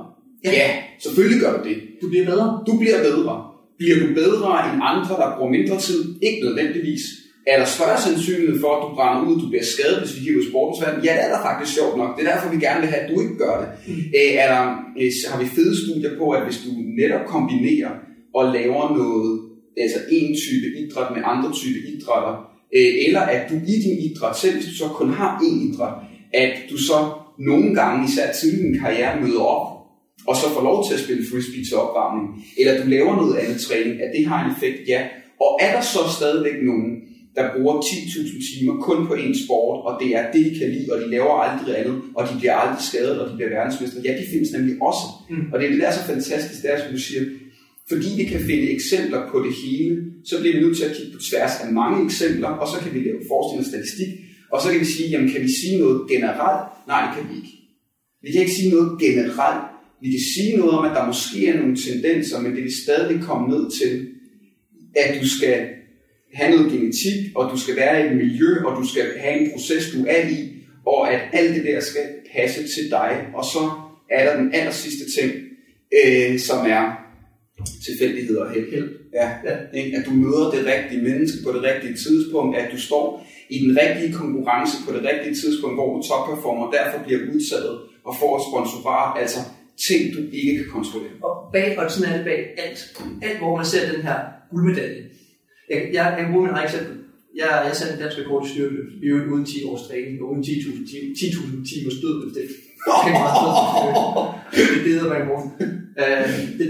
Ja. 0.44 0.52
ja 0.52 0.70
selvfølgelig 1.04 1.40
gør 1.44 1.54
du 1.58 1.70
det. 1.70 1.78
Du 2.02 2.10
bliver 2.10 2.26
bedre. 2.26 2.48
Du 2.68 2.74
bliver 2.82 3.00
bedre. 3.10 3.36
Bliver 3.80 3.98
du 4.04 4.08
bedre 4.22 4.52
end 4.68 4.82
andre, 4.92 5.14
der 5.22 5.36
bruger 5.36 5.52
mindre 5.58 5.78
tid? 5.88 6.02
Ikke 6.28 6.40
nødvendigvis. 6.46 7.04
Er 7.52 7.58
der 7.60 7.66
større 7.66 8.00
sandsynlighed 8.06 8.60
for, 8.64 8.72
at 8.76 8.82
du 8.84 8.90
brænder 8.96 9.22
ud, 9.28 9.36
du 9.44 9.48
bliver 9.50 9.68
skadet, 9.74 10.00
hvis 10.02 10.16
vi 10.16 10.20
kigger 10.24 10.42
på 10.42 10.50
sportens 10.50 10.80
verden? 10.84 11.04
Ja, 11.06 11.12
det 11.18 11.24
er 11.28 11.32
der 11.36 11.42
faktisk 11.50 11.72
sjovt 11.78 11.96
nok. 12.02 12.12
Det 12.16 12.22
er 12.24 12.32
derfor, 12.34 12.48
vi 12.56 12.60
gerne 12.66 12.82
vil 12.82 12.90
have, 12.94 13.04
at 13.04 13.10
du 13.12 13.16
ikke 13.24 13.38
gør 13.44 13.56
det. 13.62 13.68
Mm. 13.88 14.20
Æ, 14.20 14.24
er 14.44 14.48
der, 14.54 14.64
øh, 15.02 15.12
har 15.32 15.40
vi 15.44 15.48
fede 15.58 15.74
studier 15.84 16.14
på, 16.22 16.26
at 16.38 16.42
hvis 16.46 16.60
du 16.66 16.70
netop 17.02 17.24
kombinerer 17.34 17.94
og 18.38 18.44
laver 18.58 18.84
noget, 19.00 19.47
altså 19.84 20.00
en 20.12 20.36
type 20.46 20.68
idræt 20.82 21.16
med 21.16 21.22
andre 21.26 21.52
type 21.54 21.80
idrætter, 21.94 22.34
øh, 22.76 22.94
eller 23.08 23.20
at 23.20 23.50
du 23.50 23.56
i 23.56 23.76
din 23.86 23.98
idræt, 24.08 24.38
selv 24.38 24.54
hvis 24.56 24.66
du 24.66 24.76
så 24.76 24.88
kun 24.88 25.10
har 25.10 25.40
én 25.40 25.74
idræt, 25.74 25.94
at 26.34 26.54
du 26.70 26.78
så 26.78 26.98
nogle 27.40 27.76
gange, 27.76 28.08
især 28.08 28.32
tidlig 28.32 28.60
i 28.60 28.63
din 28.63 28.80
karriere, 28.80 29.22
møder 29.22 29.42
op 29.42 29.78
og 30.30 30.36
så 30.42 30.46
får 30.56 30.63
lov 30.70 30.78
til 30.88 30.94
at 30.94 31.04
spille 31.06 31.24
frisbee 31.32 31.66
til 31.68 31.78
opvarmning, 31.84 32.28
eller 32.60 32.74
du 32.82 32.86
laver 32.96 33.13
noget 33.22 33.36
andet 33.42 33.60
træning, 33.68 33.96
at 34.04 34.10
det 34.16 34.28
har 34.30 34.40
en 34.44 34.52
effekt, 34.56 34.80
ja. 34.94 35.02
Og 35.46 35.52
er 35.66 35.72
der 35.76 35.84
så 35.94 36.02
stadigvæk 36.18 36.58
nogen, 36.70 36.90
der 37.36 37.54
bruger 37.54 37.76
10.000 37.82 38.42
timer 38.50 38.76
kun 38.88 39.08
på 39.08 39.13
en 39.13 39.36
sport, 39.44 39.78
og 39.88 39.94
det 40.02 40.10
er 40.20 40.24
det, 40.34 40.46
de 40.46 40.60
kan 40.60 40.70
lide, 40.76 40.88
og 40.94 40.98
de 41.02 41.10
laver 41.16 41.34
aldrig 41.46 41.80
andet, 41.80 41.98
og 42.18 42.22
de 42.30 42.34
bliver 42.40 42.56
aldrig 42.63 42.84
skadet, 42.90 43.18
og 43.22 43.26
de 43.30 43.36
bliver 43.36 43.52
verdensmester. 43.58 44.00
Ja, 44.06 44.12
de 44.20 44.26
findes 44.32 44.52
nemlig 44.58 44.76
også. 44.90 45.06
Mm. 45.30 45.46
Og 45.52 45.56
det 45.60 45.66
er 45.66 45.72
det, 45.72 45.82
der 45.82 45.88
er 45.88 45.98
så 46.00 46.06
fantastisk, 46.13 46.62
det 46.63 46.70
er, 46.74 46.80
som 46.80 46.92
du 46.96 47.02
siger, 47.08 47.24
fordi 47.89 48.10
vi 48.17 48.23
kan 48.23 48.39
finde 48.39 48.71
eksempler 48.71 49.32
på 49.32 49.38
det 49.45 49.54
hele, 49.63 49.95
så 50.26 50.39
bliver 50.39 50.56
vi 50.56 50.62
nødt 50.62 50.78
til 50.78 50.84
at 50.84 50.95
kigge 50.95 51.12
på 51.13 51.19
tværs 51.30 51.52
af 51.63 51.73
mange 51.73 52.06
eksempler, 52.06 52.47
og 52.47 52.67
så 52.67 52.78
kan 52.84 52.93
vi 52.93 53.00
lave 53.00 53.21
forskning 53.28 53.60
og 53.60 53.69
statistik, 53.71 54.12
og 54.52 54.62
så 54.62 54.71
kan 54.71 54.80
vi 54.80 54.86
sige, 54.86 55.10
jamen 55.10 55.32
kan 55.32 55.41
vi 55.41 55.52
sige 55.62 55.80
noget 55.80 56.10
generelt? 56.10 56.62
Nej, 56.88 57.02
det 57.06 57.12
kan 57.15 57.26
vi 57.30 57.36
ikke. 57.36 57.54
Vi 58.23 58.32
kan 58.32 58.41
ikke 58.41 58.54
sige 58.54 58.71
noget 58.76 59.02
generelt. 59.02 59.63
Vi 60.02 60.12
kan 60.12 60.23
sige 60.36 60.58
noget 60.58 60.71
om, 60.78 60.86
at 60.86 60.95
der 60.95 61.06
måske 61.06 61.47
er 61.47 61.58
nogle 61.58 61.76
tendenser, 61.76 62.41
men 62.41 62.56
det 62.56 62.63
vil 62.63 62.82
stadig 62.84 63.21
komme 63.21 63.47
ned 63.47 63.71
til, 63.80 64.08
at 64.95 65.21
du 65.21 65.28
skal 65.38 65.67
have 66.34 66.56
noget 66.56 66.71
genetik, 66.71 67.19
og 67.36 67.52
du 67.52 67.58
skal 67.60 67.76
være 67.76 68.04
i 68.04 68.10
et 68.10 68.15
miljø, 68.15 68.65
og 68.65 68.82
du 68.82 68.88
skal 68.88 69.06
have 69.19 69.41
en 69.41 69.52
proces, 69.52 69.91
du 69.91 70.06
er 70.08 70.30
i, 70.30 70.39
og 70.86 71.13
at 71.13 71.21
alt 71.34 71.56
det 71.56 71.63
der 71.65 71.80
skal 71.80 72.02
passe 72.36 72.62
til 72.76 72.91
dig. 72.91 73.28
Og 73.36 73.43
så 73.45 73.71
er 74.12 74.26
der 74.26 74.41
den 74.41 74.54
aller 74.54 74.71
sidste 74.71 75.21
ting, 75.21 75.32
øh, 76.00 76.39
som 76.39 76.65
er 76.65 77.07
tilfældighed 77.88 78.38
og 78.38 78.52
held. 78.52 78.72
Held. 78.72 78.90
Ja, 79.14 79.28
ja. 79.48 79.56
Ikke? 79.80 79.98
At 79.98 80.06
du 80.06 80.12
møder 80.12 80.52
det 80.56 80.62
rigtige 80.74 81.02
menneske 81.10 81.38
på 81.46 81.52
det 81.56 81.62
rigtige 81.70 81.96
tidspunkt, 82.06 82.58
at 82.58 82.68
du 82.74 82.80
står 82.88 83.06
i 83.50 83.58
den 83.66 83.78
rigtige 83.82 84.14
konkurrence 84.14 84.76
på 84.86 84.92
det 84.96 85.04
rigtige 85.12 85.36
tidspunkt, 85.42 85.76
hvor 85.76 85.90
du 85.96 86.00
topperformer, 86.10 86.64
og 86.68 86.74
derfor 86.78 86.98
bliver 87.06 87.20
udtaget 87.34 87.76
og 88.08 88.14
får 88.20 88.32
et 88.38 88.44
sponsorat, 88.50 89.22
altså 89.22 89.40
ting, 89.88 90.02
du 90.16 90.20
ikke 90.32 90.54
kan 90.58 90.70
kontrollere. 90.78 91.18
Og 91.28 91.34
bag, 91.54 91.92
sådan 91.92 92.10
er 92.12 92.18
det 92.18 92.26
bag 92.26 92.40
alt. 92.66 92.80
Alt, 93.22 93.38
hvor 93.38 93.56
man 93.56 93.66
ser 93.66 93.92
den 93.94 94.02
her 94.08 94.20
guldmedalje. 94.52 95.04
Jeg, 95.70 95.78
jeg, 95.94 96.06
jeg 96.18 96.24
kan 96.26 96.34
bruge 96.34 96.46
min 96.46 96.56
eget 96.56 96.70
eksempel. 96.70 96.96
Jeg, 97.42 97.50
jeg 97.68 97.76
satte 97.76 97.94
en 97.94 98.00
dansk 98.04 98.18
rekord 98.20 98.46
i 98.46 98.50
styrkeløft. 98.54 98.94
Vi 99.02 99.08
øvede 99.08 99.32
uden 99.34 99.46
10 99.46 99.64
års 99.70 99.84
træning, 99.88 100.22
og 100.22 100.28
uden 100.32 100.44
10.000 100.44 100.92
timer, 100.92 101.10
10.000 101.16 101.70
timers 101.70 101.98
dødløft. 102.04 102.38
Det 103.04 103.10
er 103.12 103.20
meget 103.24 103.38
dødløft. 103.44 104.76
Det 104.76 104.84
beder 104.88 105.06
mig 105.12 105.20
i 105.24 105.28
morgen. 105.32 105.50
Uh, 106.02 106.60
det 106.60 106.68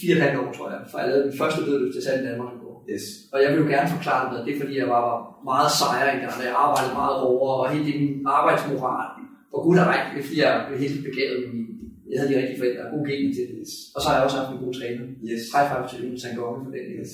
fire 0.00 0.12
og 0.14 0.18
et 0.18 0.24
halvt 0.24 0.38
år, 0.42 0.48
tror 0.56 0.68
jeg, 0.74 0.80
for 0.90 0.96
jeg 0.98 1.08
lavede 1.08 1.26
den 1.28 1.38
første 1.40 1.60
dødløft, 1.66 1.96
jeg 1.98 2.04
satte 2.06 2.20
i 2.22 2.26
Danmark 2.28 2.50
rekord. 2.54 2.78
Yes. 2.92 3.04
Og 3.32 3.38
jeg 3.42 3.48
vil 3.50 3.62
jo 3.62 3.68
gerne 3.74 3.88
forklare 3.96 4.22
det 4.32 4.40
det 4.46 4.52
er 4.54 4.60
fordi, 4.62 4.74
jeg 4.82 4.88
var 4.96 5.06
meget 5.50 5.70
sejere 5.80 6.12
i 6.16 6.20
gang, 6.22 6.34
og 6.40 6.44
jeg 6.48 6.54
arbejdede 6.64 6.94
meget 7.02 7.16
hårdere, 7.24 7.58
og 7.62 7.66
helt 7.74 7.88
i 7.92 7.94
min 8.00 8.12
arbejdsmoral. 8.38 9.10
Og 9.54 9.58
gud 9.66 9.76
det 9.76 10.18
er 10.20 10.26
fordi, 10.28 10.40
jeg 10.44 10.50
er 10.72 10.78
helt 10.84 10.98
begavet. 11.08 11.38
med 11.42 11.50
min- 11.56 11.70
Jeg 12.10 12.16
havde 12.20 12.32
de 12.32 12.38
rigtige 12.40 12.58
forældre, 12.62 12.92
gode 12.94 13.06
gener 13.10 13.30
til 13.36 13.44
det. 13.50 13.58
Og 13.94 13.98
så 14.00 14.06
har 14.08 14.14
jeg 14.16 14.24
også 14.26 14.38
haft 14.40 14.50
en 14.54 14.62
god 14.64 14.72
træner. 14.78 15.04
Yes. 15.30 15.42
High 15.54 15.66
five 15.70 15.84
til 15.90 15.98
Jonas 16.04 16.20
Sangomme 16.24 16.60
for 16.64 16.72
det. 16.74 16.82
Yes. 17.00 17.12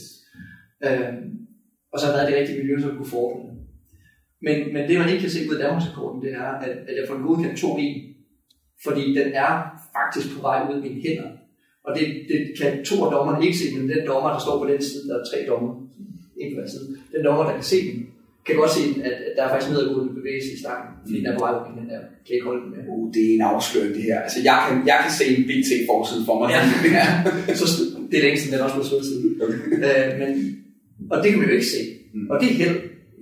Øhm, 0.87 1.22
og 1.92 1.96
så 1.98 2.02
har 2.04 2.11
jeg 2.12 2.16
været 2.16 2.26
i 2.28 2.31
det 2.31 2.38
rigtige 2.40 2.59
miljø, 2.61 2.74
som 2.81 2.96
kunne 2.96 3.14
fordre 3.16 3.37
det. 3.44 3.52
Men, 4.46 4.57
men 4.74 4.83
det, 4.88 4.94
man 5.02 5.09
ikke 5.12 5.24
kan 5.26 5.35
se 5.35 5.40
ud 5.48 5.54
af 5.57 5.62
Danmarksrekorden, 5.64 6.18
det 6.24 6.33
er, 6.44 6.50
at, 6.66 6.74
at 6.88 6.94
jeg 6.98 7.04
får 7.09 7.16
en 7.16 7.26
godkendt 7.28 7.59
2 7.59 7.76
en 7.85 7.96
Fordi 8.87 9.04
den 9.18 9.28
er 9.44 9.50
faktisk 9.96 10.26
på 10.35 10.40
vej 10.48 10.59
ud 10.68 10.74
af 10.78 10.83
mine 10.87 11.00
hænder. 11.07 11.28
Og 11.88 11.98
det, 11.98 12.07
det 12.31 12.38
kan 12.59 12.85
to 12.85 12.96
af 13.05 13.11
dommerne 13.16 13.44
ikke 13.46 13.59
se, 13.59 13.66
men 13.77 13.88
den 13.88 14.07
dommer, 14.07 14.31
der 14.35 14.40
står 14.46 14.57
på 14.62 14.66
den 14.72 14.83
side, 14.83 15.09
der 15.09 15.14
er 15.18 15.24
tre 15.31 15.38
dommer, 15.51 15.72
en 16.40 16.55
på 16.55 16.61
hver 16.61 16.70
side. 16.74 16.87
Den 17.14 17.24
dommer, 17.27 17.44
der 17.44 17.55
kan 17.59 17.68
se 17.72 17.79
den, 17.88 17.98
kan 18.46 18.57
godt 18.62 18.72
se, 18.79 18.83
at, 19.09 19.16
at 19.29 19.33
der 19.37 19.42
er 19.44 19.51
faktisk 19.53 19.70
nedadgående 19.70 20.14
bevægelse 20.20 20.51
i 20.55 20.59
stangen, 20.62 20.88
fordi 21.07 21.18
den 21.18 21.27
er 21.27 21.35
på 21.38 21.44
vej 21.44 21.53
ud 21.55 21.62
mine 21.68 21.81
hænder. 21.81 22.09
Kan 22.27 22.33
ikke 22.37 22.48
holde 22.51 22.62
den 22.64 22.70
med. 22.74 22.81
Uh, 22.92 23.05
det 23.14 23.22
er 23.29 23.35
en 23.38 23.44
afsløring, 23.53 23.94
det 23.94 24.03
her. 24.09 24.18
Altså, 24.27 24.38
jeg 24.48 24.59
kan, 24.64 24.74
jeg 24.90 24.98
kan 25.05 25.12
se 25.20 25.24
en 25.37 25.44
BT-forside 25.48 26.22
for 26.29 26.35
mig. 26.40 26.48
Ja. 26.55 26.61
ja. 26.98 27.07
Så 27.61 27.66
det 28.11 28.16
er 28.18 28.22
længe 28.27 28.38
siden, 28.40 28.53
den 28.55 28.64
også 28.66 28.77
blevet 28.77 28.90
slået 28.90 29.07
siden. 29.11 29.24
Okay. 29.44 29.59
Øh, 29.87 30.09
men, 30.20 30.31
og 31.12 31.16
det 31.22 31.29
kan 31.31 31.38
man 31.40 31.48
jo 31.48 31.55
ikke 31.59 31.72
se. 31.77 31.83
Mm. 32.14 32.31
Og 32.31 32.35
det 32.40 32.48
er 32.51 32.57
held. 32.62 32.79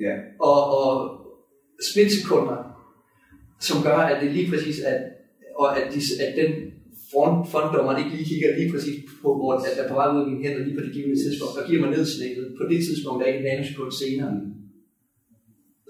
Ja. 0.06 0.14
Og, 0.50 0.60
og 0.80 0.90
splitsekunder, 1.90 2.58
som 3.60 3.76
gør, 3.82 3.98
at 4.12 4.22
det 4.22 4.32
lige 4.32 4.50
præcis 4.50 4.78
er, 4.90 4.98
og 5.60 5.66
at, 5.78 5.84
de, 5.94 6.00
at 6.24 6.32
den 6.40 6.50
frontdommeren 7.50 7.98
ikke 8.00 8.12
lige 8.14 8.30
kigger 8.30 8.50
lige 8.58 8.72
præcis 8.72 8.98
på, 9.22 9.28
hvor 9.38 9.50
at 9.54 9.60
der 9.76 9.82
er 9.82 9.90
på 9.90 9.98
vej 10.00 10.08
ud 10.14 10.22
af 10.22 10.28
mine 10.30 10.42
hænder 10.44 10.62
lige 10.64 10.78
på 10.78 10.84
det 10.86 10.92
givende 10.96 11.18
tidspunkt, 11.24 11.54
og 11.58 11.64
giver 11.68 11.82
mig 11.82 11.90
nedslægget 11.96 12.46
på 12.58 12.64
det 12.70 12.80
tidspunkt, 12.86 13.16
der 13.16 13.24
er 13.24 13.32
ikke 13.32 13.42
en 13.44 13.50
naноsekund 13.50 13.92
senere. 14.02 14.32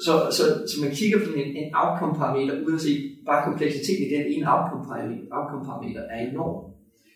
Så, 0.06 0.14
så, 0.36 0.44
så 0.70 0.76
man 0.84 0.92
kigger 1.00 1.18
på 1.24 1.30
en, 1.40 1.48
en 1.60 1.68
outcome 1.82 2.14
parameter, 2.20 2.54
uden 2.64 2.78
at 2.80 2.84
se 2.88 2.92
bare 3.28 3.46
kompleksiteten 3.48 4.04
i 4.06 4.10
den 4.14 4.24
ene 4.32 4.46
outcome 4.54 4.84
parameter, 4.88 5.24
outcome 5.38 5.64
parameter 5.68 6.02
er 6.14 6.18
enorm. 6.30 6.56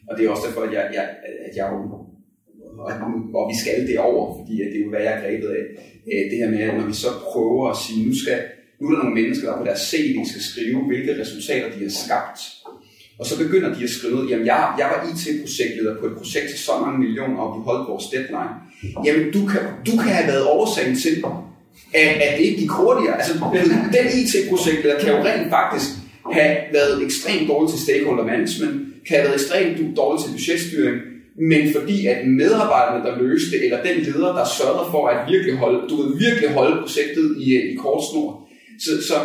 Og 0.09 0.13
det 0.15 0.23
er 0.23 0.31
også 0.35 0.47
derfor, 0.47 0.63
at 0.69 0.73
jeg, 0.77 0.85
jeg, 0.97 1.07
at 1.47 1.53
jeg 1.59 1.67
og, 2.85 3.11
og 3.39 3.45
vi 3.53 3.57
skal 3.63 3.77
det 3.89 3.99
over, 4.11 4.25
fordi 4.39 4.55
at 4.63 4.69
det 4.73 4.79
er 4.79 4.85
jo, 4.85 4.91
hvad 4.93 5.03
jeg 5.07 5.15
er 5.17 5.23
grebet 5.25 5.49
af. 5.59 5.65
Øh, 6.13 6.23
det 6.31 6.37
her 6.41 6.51
med, 6.51 6.61
at 6.69 6.77
når 6.79 6.87
vi 6.93 6.97
så 7.05 7.11
prøver 7.29 7.65
at 7.73 7.77
sige, 7.83 8.07
nu 8.07 8.15
skal 8.23 8.39
nu 8.81 8.85
er 8.87 8.93
der 8.93 9.03
nogle 9.03 9.21
mennesker, 9.21 9.47
der 9.49 9.59
på 9.59 9.65
deres 9.71 9.83
CV 9.91 10.15
skal 10.31 10.43
skrive, 10.51 10.79
hvilke 10.91 11.21
resultater 11.23 11.69
de 11.75 11.83
har 11.87 11.95
skabt. 12.05 12.41
Og 13.21 13.27
så 13.27 13.39
begynder 13.39 13.75
de 13.75 13.85
at 13.85 13.91
skrive, 13.91 14.27
jamen 14.31 14.47
jeg, 14.47 14.61
jeg 14.79 14.87
var 14.93 14.99
IT-projektleder 15.11 15.95
på 16.01 16.07
et 16.07 16.17
projekt 16.21 16.47
til 16.51 16.59
så 16.59 16.73
mange 16.85 16.99
millioner, 16.99 17.39
og 17.43 17.49
vi 17.57 17.61
holdt 17.69 17.89
vores 17.91 18.07
deadline. 18.15 18.55
Jamen 19.07 19.33
du 19.37 19.47
kan, 19.51 19.63
du 19.89 19.93
kan 20.03 20.11
have 20.19 20.29
været 20.33 20.45
årsagen 20.47 20.97
til, 21.05 21.15
at, 21.95 22.09
at 22.27 22.39
det 22.39 22.45
ikke 22.45 22.61
gik 22.61 22.71
hurtigere. 22.71 23.17
Altså 23.21 23.35
den 23.97 24.07
IT-projektleder 24.21 24.99
kan 25.01 25.09
jo 25.15 25.19
rent 25.29 25.49
faktisk 25.59 25.89
have 26.33 26.57
været 26.73 27.03
ekstremt 27.07 27.49
dårlig 27.49 27.71
til 27.71 27.81
stakeholder 27.87 28.25
management, 28.25 28.75
kan 29.07 29.17
have 29.17 29.25
været 29.29 29.41
ekstremt 29.41 29.97
dårlig 29.97 30.19
til 30.23 30.31
budgetstyring, 30.37 30.97
men 31.51 31.63
fordi 31.77 32.07
at 32.07 32.19
medarbejderne, 32.27 33.05
der 33.07 33.19
løste, 33.23 33.65
eller 33.65 33.79
den 33.89 33.97
leder, 34.09 34.33
der 34.39 34.45
sørgede 34.59 34.87
for 34.91 35.03
at 35.09 35.19
virkelig 35.33 35.55
holde, 35.63 35.89
du 35.91 35.95
ved, 36.01 36.09
virkelig 36.27 36.49
holde 36.59 36.77
projektet 36.83 37.27
i, 37.39 37.47
i 37.73 37.75
kort 37.75 38.03
snor, 38.11 38.49
så, 38.85 38.91
så, 39.09 39.17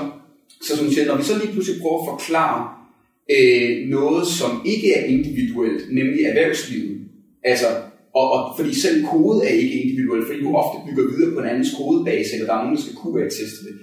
så 0.66 0.78
som 0.78 0.92
siger, 0.92 1.06
når 1.08 1.18
vi 1.18 1.24
så 1.24 1.38
lige 1.38 1.52
pludselig 1.54 1.82
prøver 1.82 2.00
at 2.02 2.10
forklare 2.14 2.85
øh, 3.32 3.90
noget, 3.90 4.28
som 4.28 4.52
ikke 4.66 4.94
er 4.94 5.06
individuelt, 5.06 5.82
nemlig 5.92 6.22
erhvervslivet, 6.26 6.98
altså, 7.44 7.68
og, 8.16 8.32
og 8.32 8.42
fordi 8.58 8.80
selv 8.80 9.06
kode 9.06 9.46
er 9.48 9.54
ikke 9.54 9.82
individuelt, 9.82 10.28
fordi 10.28 10.40
du 10.42 10.56
ofte 10.56 10.78
bygger 10.88 11.12
videre 11.12 11.34
på 11.34 11.40
en 11.40 11.50
andens 11.50 11.76
kodebase, 11.78 12.34
eller 12.34 12.48
der 12.48 12.54
er 12.54 12.64
nogen, 12.64 12.76
der 12.76 12.82
skal 12.82 12.96
kunne 12.96 13.24
teste 13.24 13.62
det, 13.68 13.76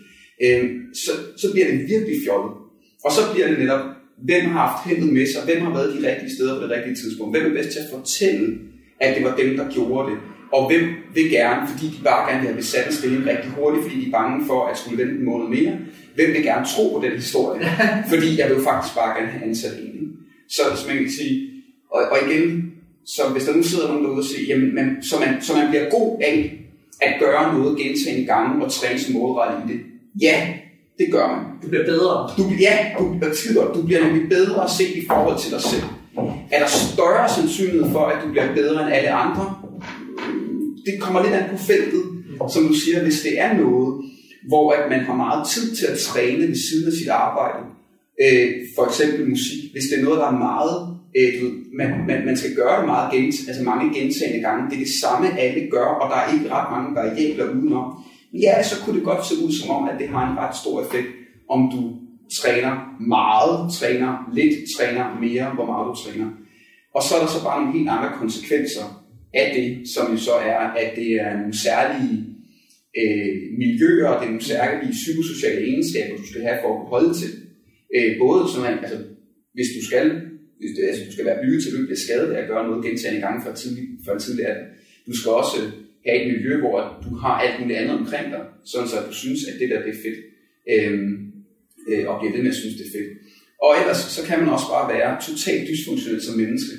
øh, 0.45 0.65
så, 0.95 1.13
så 1.37 1.53
bliver 1.53 1.67
det 1.71 1.79
virkelig 1.93 2.17
fjollet. 2.25 2.53
Og 3.05 3.11
så 3.17 3.21
bliver 3.33 3.49
det 3.49 3.59
netop, 3.59 3.85
hvem 4.29 4.45
har 4.45 4.67
haft 4.67 4.89
hendet 4.89 5.13
med 5.13 5.27
sig, 5.27 5.43
hvem 5.45 5.61
har 5.67 5.73
været 5.79 5.95
de 5.97 6.11
rigtige 6.11 6.35
steder 6.37 6.55
på 6.57 6.63
det 6.63 6.71
rigtige 6.77 6.97
tidspunkt, 7.03 7.37
hvem 7.37 7.47
er 7.51 7.55
bedst 7.57 7.73
til 7.73 7.85
at 7.85 7.93
fortælle, 7.97 8.47
at 9.01 9.17
det 9.17 9.25
var 9.25 9.37
dem, 9.37 9.57
der 9.57 9.67
gjorde 9.77 10.11
det, 10.11 10.19
og 10.57 10.61
hvem 10.71 10.85
vil 11.15 11.31
gerne, 11.31 11.69
fordi 11.71 11.87
de 11.87 12.01
bare 12.05 12.23
gerne 12.29 12.41
vil 12.41 12.51
have 12.51 12.63
besat 12.63 12.87
en 12.87 12.93
stilling 12.93 13.27
rigtig 13.27 13.51
hurtigt, 13.51 13.83
fordi 13.85 13.97
de 14.01 14.07
er 14.07 14.17
bange 14.19 14.47
for 14.47 14.61
at 14.71 14.79
skulle 14.79 14.99
vente 15.03 15.19
en 15.19 15.25
måned 15.25 15.49
mere. 15.57 15.75
Hvem 16.15 16.33
vil 16.33 16.43
gerne 16.43 16.67
tro 16.67 16.89
på 16.95 17.05
den 17.05 17.13
historie? 17.13 17.61
fordi 18.11 18.39
jeg 18.41 18.49
vil 18.51 18.65
faktisk 18.65 18.95
bare 18.95 19.19
gerne 19.19 19.33
have 19.33 19.45
ansat 19.49 19.73
en. 19.73 20.13
Så, 20.49 20.63
så 20.77 20.89
man 20.89 20.97
kan 20.99 21.11
sige, 21.11 21.51
og, 21.91 22.01
og 22.11 22.19
igen, 22.27 22.73
så 23.07 23.23
hvis 23.33 23.45
der 23.45 23.57
nu 23.57 23.63
sidder 23.63 23.89
nogen 23.89 24.05
derude 24.05 24.19
og 24.19 24.25
siger, 24.25 24.47
jamen, 24.49 24.75
man, 24.75 24.97
så, 25.03 25.15
man, 25.21 25.43
så 25.43 25.57
man 25.57 25.69
bliver 25.69 25.91
god 25.91 26.19
af 26.23 26.59
at 27.01 27.15
gøre 27.21 27.59
noget 27.59 27.79
gentagende 27.79 28.27
gange 28.27 28.65
og 28.65 28.73
træne 28.73 28.99
sig 28.99 29.15
målrettet 29.15 29.71
i 29.71 29.73
det. 29.73 29.81
Ja, 30.23 30.49
det 30.99 31.13
gør 31.13 31.27
man. 31.27 31.45
Du 31.63 31.69
bliver 31.69 31.85
bedre. 31.85 32.31
Du, 32.37 32.43
ja, 32.61 32.77
du, 32.99 33.19
du 33.75 33.87
bliver 33.87 34.05
nemlig 34.05 34.29
bedre 34.29 34.65
at 34.65 34.71
se 34.71 34.85
i 34.85 35.07
forhold 35.07 35.39
til 35.39 35.51
dig 35.53 35.61
selv. 35.61 35.83
Er 36.51 36.59
der 36.59 36.67
større 36.67 37.29
sandsynlighed 37.29 37.91
for, 37.93 38.05
at 38.07 38.25
du 38.25 38.31
bliver 38.31 38.55
bedre 38.55 38.83
end 38.83 38.95
alle 38.95 39.11
andre? 39.11 39.55
det 40.87 41.01
kommer 41.01 41.23
lidt 41.23 41.35
an 41.35 41.51
på 41.51 41.57
feltet, 41.57 42.03
som 42.53 42.69
du 42.69 42.75
siger, 42.75 43.03
hvis 43.03 43.21
det 43.21 43.41
er 43.41 43.53
noget, 43.57 44.05
hvor 44.49 44.73
at 44.73 44.91
man 44.91 45.01
har 45.01 45.17
meget 45.17 45.49
tid 45.49 45.77
til 45.77 45.87
at 45.87 45.99
træne 45.99 46.49
ved 46.49 46.57
siden 46.71 46.87
af 46.87 46.93
sit 46.93 47.09
arbejde, 47.09 47.65
øh, 48.23 48.49
for 48.77 48.85
eksempel 48.87 49.29
musik, 49.29 49.73
hvis 49.73 49.85
det 49.91 49.99
er 49.99 50.05
noget, 50.05 50.19
der 50.19 50.27
er 50.27 50.39
meget, 50.49 50.77
øh, 51.19 51.33
du, 51.41 51.47
man, 51.79 51.89
man, 52.09 52.27
man 52.27 52.37
skal 52.37 52.55
gøre 52.55 52.79
det 52.79 52.87
meget 52.87 53.13
gent, 53.13 53.35
altså 53.49 53.63
mange 53.63 53.87
gentagende 53.99 54.43
gange, 54.49 54.71
det 54.71 54.75
er 54.75 54.85
det 54.85 54.95
samme, 55.03 55.39
alle 55.39 55.71
gør, 55.71 55.89
og 56.01 56.11
der 56.11 56.17
er 56.17 56.33
ikke 56.35 56.55
ret 56.55 56.69
mange 56.75 56.97
variabler 57.01 57.51
udenom, 57.51 57.87
ja, 58.33 58.63
så 58.63 58.75
kunne 58.81 58.97
det 58.97 59.05
godt 59.05 59.27
se 59.27 59.35
ud 59.45 59.53
som 59.53 59.71
om, 59.71 59.89
at 59.89 60.01
det 60.01 60.09
har 60.09 60.23
en 60.31 60.39
ret 60.39 60.57
stor 60.57 60.85
effekt, 60.85 61.09
om 61.51 61.71
du 61.75 61.83
træner 62.41 62.73
meget, 63.01 63.73
træner 63.73 64.31
lidt, 64.33 64.55
træner 64.77 65.21
mere, 65.21 65.55
hvor 65.55 65.67
meget 65.67 65.87
du 65.91 65.95
træner. 66.05 66.29
Og 66.95 67.03
så 67.03 67.15
er 67.15 67.21
der 67.21 67.27
så 67.27 67.45
bare 67.45 67.61
nogle 67.61 67.79
helt 67.79 67.89
andre 67.89 68.11
konsekvenser 68.19 68.85
af 69.35 69.53
det, 69.57 69.89
som 69.95 70.13
jo 70.13 70.19
så 70.19 70.33
er, 70.33 70.59
at 70.59 70.93
det 70.97 71.13
er 71.13 71.37
nogle 71.37 71.59
særlige 71.59 72.32
øh, 73.01 73.33
miljøer, 73.63 74.09
og 74.09 74.17
det 74.19 74.27
er 74.27 74.33
nogle 74.33 74.51
særlige 74.55 74.93
psykosociale 75.01 75.61
egenskaber, 75.71 76.17
du 76.17 76.27
skal 76.31 76.43
have 76.49 76.59
for 76.63 76.71
at 76.75 76.89
holde 76.93 77.13
til. 77.21 77.33
Øh, 77.97 78.11
både 78.25 78.41
sådan, 78.53 78.79
altså, 78.85 78.99
hvis 79.57 79.71
du 79.77 79.81
skal, 79.89 80.07
hvis 80.61 80.73
det, 80.77 80.83
altså, 80.89 81.03
du 81.09 81.13
skal 81.13 81.29
være 81.29 81.43
bygget 81.43 81.61
til, 81.63 81.71
at 81.71 81.79
du 81.79 81.87
bliver 81.89 82.05
skadet 82.07 82.31
af 82.33 82.41
at 82.43 82.51
gøre 82.53 82.67
noget 82.69 82.85
gentagende 82.87 83.25
gange 83.27 83.41
for, 83.45 83.51
tidlig, 83.61 83.85
for 84.05 84.13
en 84.13 84.25
tidlig 84.25 84.45
alder. 84.51 84.67
Du 85.07 85.13
skal 85.19 85.31
også 85.41 85.57
øh, 85.63 85.69
have 86.07 86.17
et 86.21 86.27
miljø, 86.33 86.53
hvor 86.63 86.77
du 87.05 87.11
har 87.25 87.35
alt 87.45 87.57
muligt 87.61 87.79
andet 87.79 87.95
omkring 88.01 88.27
dig, 88.35 88.45
sådan 88.71 88.89
så 88.89 88.97
du 89.11 89.15
synes, 89.25 89.41
at 89.51 89.55
det 89.61 89.69
der 89.71 89.81
det 89.87 89.93
er 89.97 90.03
fedt, 90.07 90.21
øh, 90.73 90.99
øh, 91.91 92.05
og 92.09 92.15
bliver 92.19 92.33
det 92.35 92.43
med 92.45 92.55
at 92.55 92.61
synes, 92.63 92.77
det 92.81 92.87
er 92.87 92.95
fedt. 92.99 93.11
Og 93.65 93.71
ellers 93.81 94.01
så 94.17 94.21
kan 94.29 94.39
man 94.41 94.49
også 94.57 94.69
bare 94.75 94.87
være 94.95 95.11
totalt 95.29 95.69
dysfunktionel 95.69 96.23
som 96.23 96.37
menneske 96.43 96.75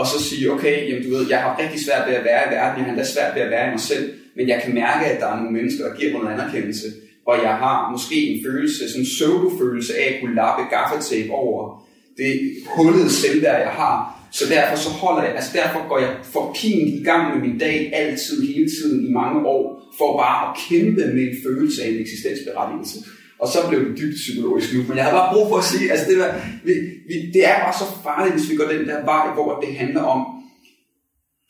og 0.00 0.06
så 0.06 0.18
sige, 0.28 0.52
okay, 0.52 0.88
jamen, 0.88 1.04
du 1.04 1.10
ved, 1.16 1.26
jeg 1.28 1.40
har 1.44 1.60
rigtig 1.62 1.80
svært 1.86 2.08
ved 2.08 2.14
at 2.14 2.24
være 2.24 2.42
i 2.46 2.50
verden, 2.54 2.76
jeg 2.78 2.84
har 2.84 2.92
endda 2.92 3.04
svært 3.14 3.34
ved 3.34 3.42
at 3.42 3.50
være 3.50 3.66
i 3.68 3.70
mig 3.70 3.80
selv, 3.80 4.04
men 4.36 4.48
jeg 4.48 4.58
kan 4.64 4.74
mærke, 4.74 5.04
at 5.06 5.20
der 5.20 5.28
er 5.32 5.36
nogle 5.36 5.56
mennesker, 5.58 5.82
der 5.88 5.94
giver 5.98 6.12
mig 6.12 6.20
noget 6.22 6.36
anerkendelse, 6.36 6.86
og 7.26 7.34
jeg 7.46 7.54
har 7.64 7.90
måske 7.94 8.16
en 8.30 8.44
følelse, 8.46 8.88
sådan 8.88 9.00
en 9.00 9.10
pseudo-følelse 9.12 9.92
af 10.02 10.06
at 10.12 10.20
kunne 10.20 10.34
lappe 10.34 10.62
gaffetape 10.76 11.30
over 11.30 11.86
det 12.16 12.32
hullede 12.76 13.10
selvværd, 13.10 13.60
jeg 13.60 13.74
har. 13.82 13.96
Så 14.30 14.44
derfor 14.54 14.76
så 14.76 14.90
holder 15.02 15.22
jeg, 15.22 15.34
altså 15.34 15.50
derfor 15.60 15.88
går 15.88 15.98
jeg 15.98 16.12
for 16.32 16.56
pint 16.60 16.88
i 17.00 17.02
gang 17.04 17.22
med 17.32 17.48
min 17.48 17.58
dag 17.58 17.90
altid, 17.94 18.46
hele 18.54 18.68
tiden 18.76 19.06
i 19.08 19.12
mange 19.12 19.46
år, 19.46 19.64
for 19.98 20.18
bare 20.22 20.38
at 20.48 20.56
kæmpe 20.68 21.02
med 21.14 21.22
en 21.22 21.36
følelse 21.46 21.82
af 21.82 21.88
en 21.88 22.00
eksistensberettigelse. 22.00 22.98
Og 23.42 23.48
så 23.48 23.58
blev 23.68 23.80
det 23.84 23.98
dybt 23.98 24.16
psykologisk 24.22 24.74
nu, 24.74 24.80
men 24.88 24.96
jeg 24.96 25.04
har 25.04 25.16
bare 25.18 25.32
brug 25.34 25.48
for 25.48 25.58
at 25.58 25.64
sige, 25.64 25.90
altså 25.92 26.06
det, 26.10 26.18
der, 26.18 26.30
vi, 26.64 26.72
vi, 27.08 27.14
det 27.34 27.42
er 27.50 27.58
bare 27.64 27.76
så 27.82 27.86
farligt, 28.06 28.34
hvis 28.36 28.50
vi 28.50 28.56
går 28.56 28.68
den 28.76 28.88
der 28.88 29.04
vej, 29.04 29.34
hvor 29.34 29.60
det 29.62 29.74
handler 29.74 30.02
om, 30.02 30.20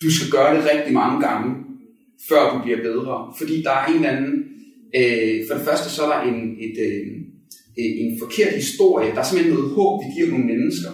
du 0.03 0.09
skal 0.16 0.31
gøre 0.37 0.57
det 0.57 0.70
rigtig 0.72 0.92
mange 0.92 1.18
gange, 1.26 1.48
før 2.29 2.42
du 2.53 2.62
bliver 2.64 2.81
bedre. 2.88 3.16
Fordi 3.38 3.62
der 3.62 3.70
er 3.70 3.87
en 3.87 3.94
eller 3.94 4.14
anden, 4.16 4.35
øh, 4.98 5.37
for 5.46 5.55
det 5.57 5.64
første 5.68 5.90
så 5.90 6.00
er 6.05 6.11
der 6.14 6.20
en, 6.31 6.40
et, 6.66 6.76
øh, 6.88 7.07
en 8.03 8.18
forkert 8.22 8.53
historie, 8.62 9.11
der 9.14 9.20
er 9.20 9.29
simpelthen 9.29 9.55
noget 9.55 9.70
håb, 9.76 9.92
vi 10.03 10.09
giver 10.14 10.29
nogle 10.31 10.46
mennesker, 10.53 10.90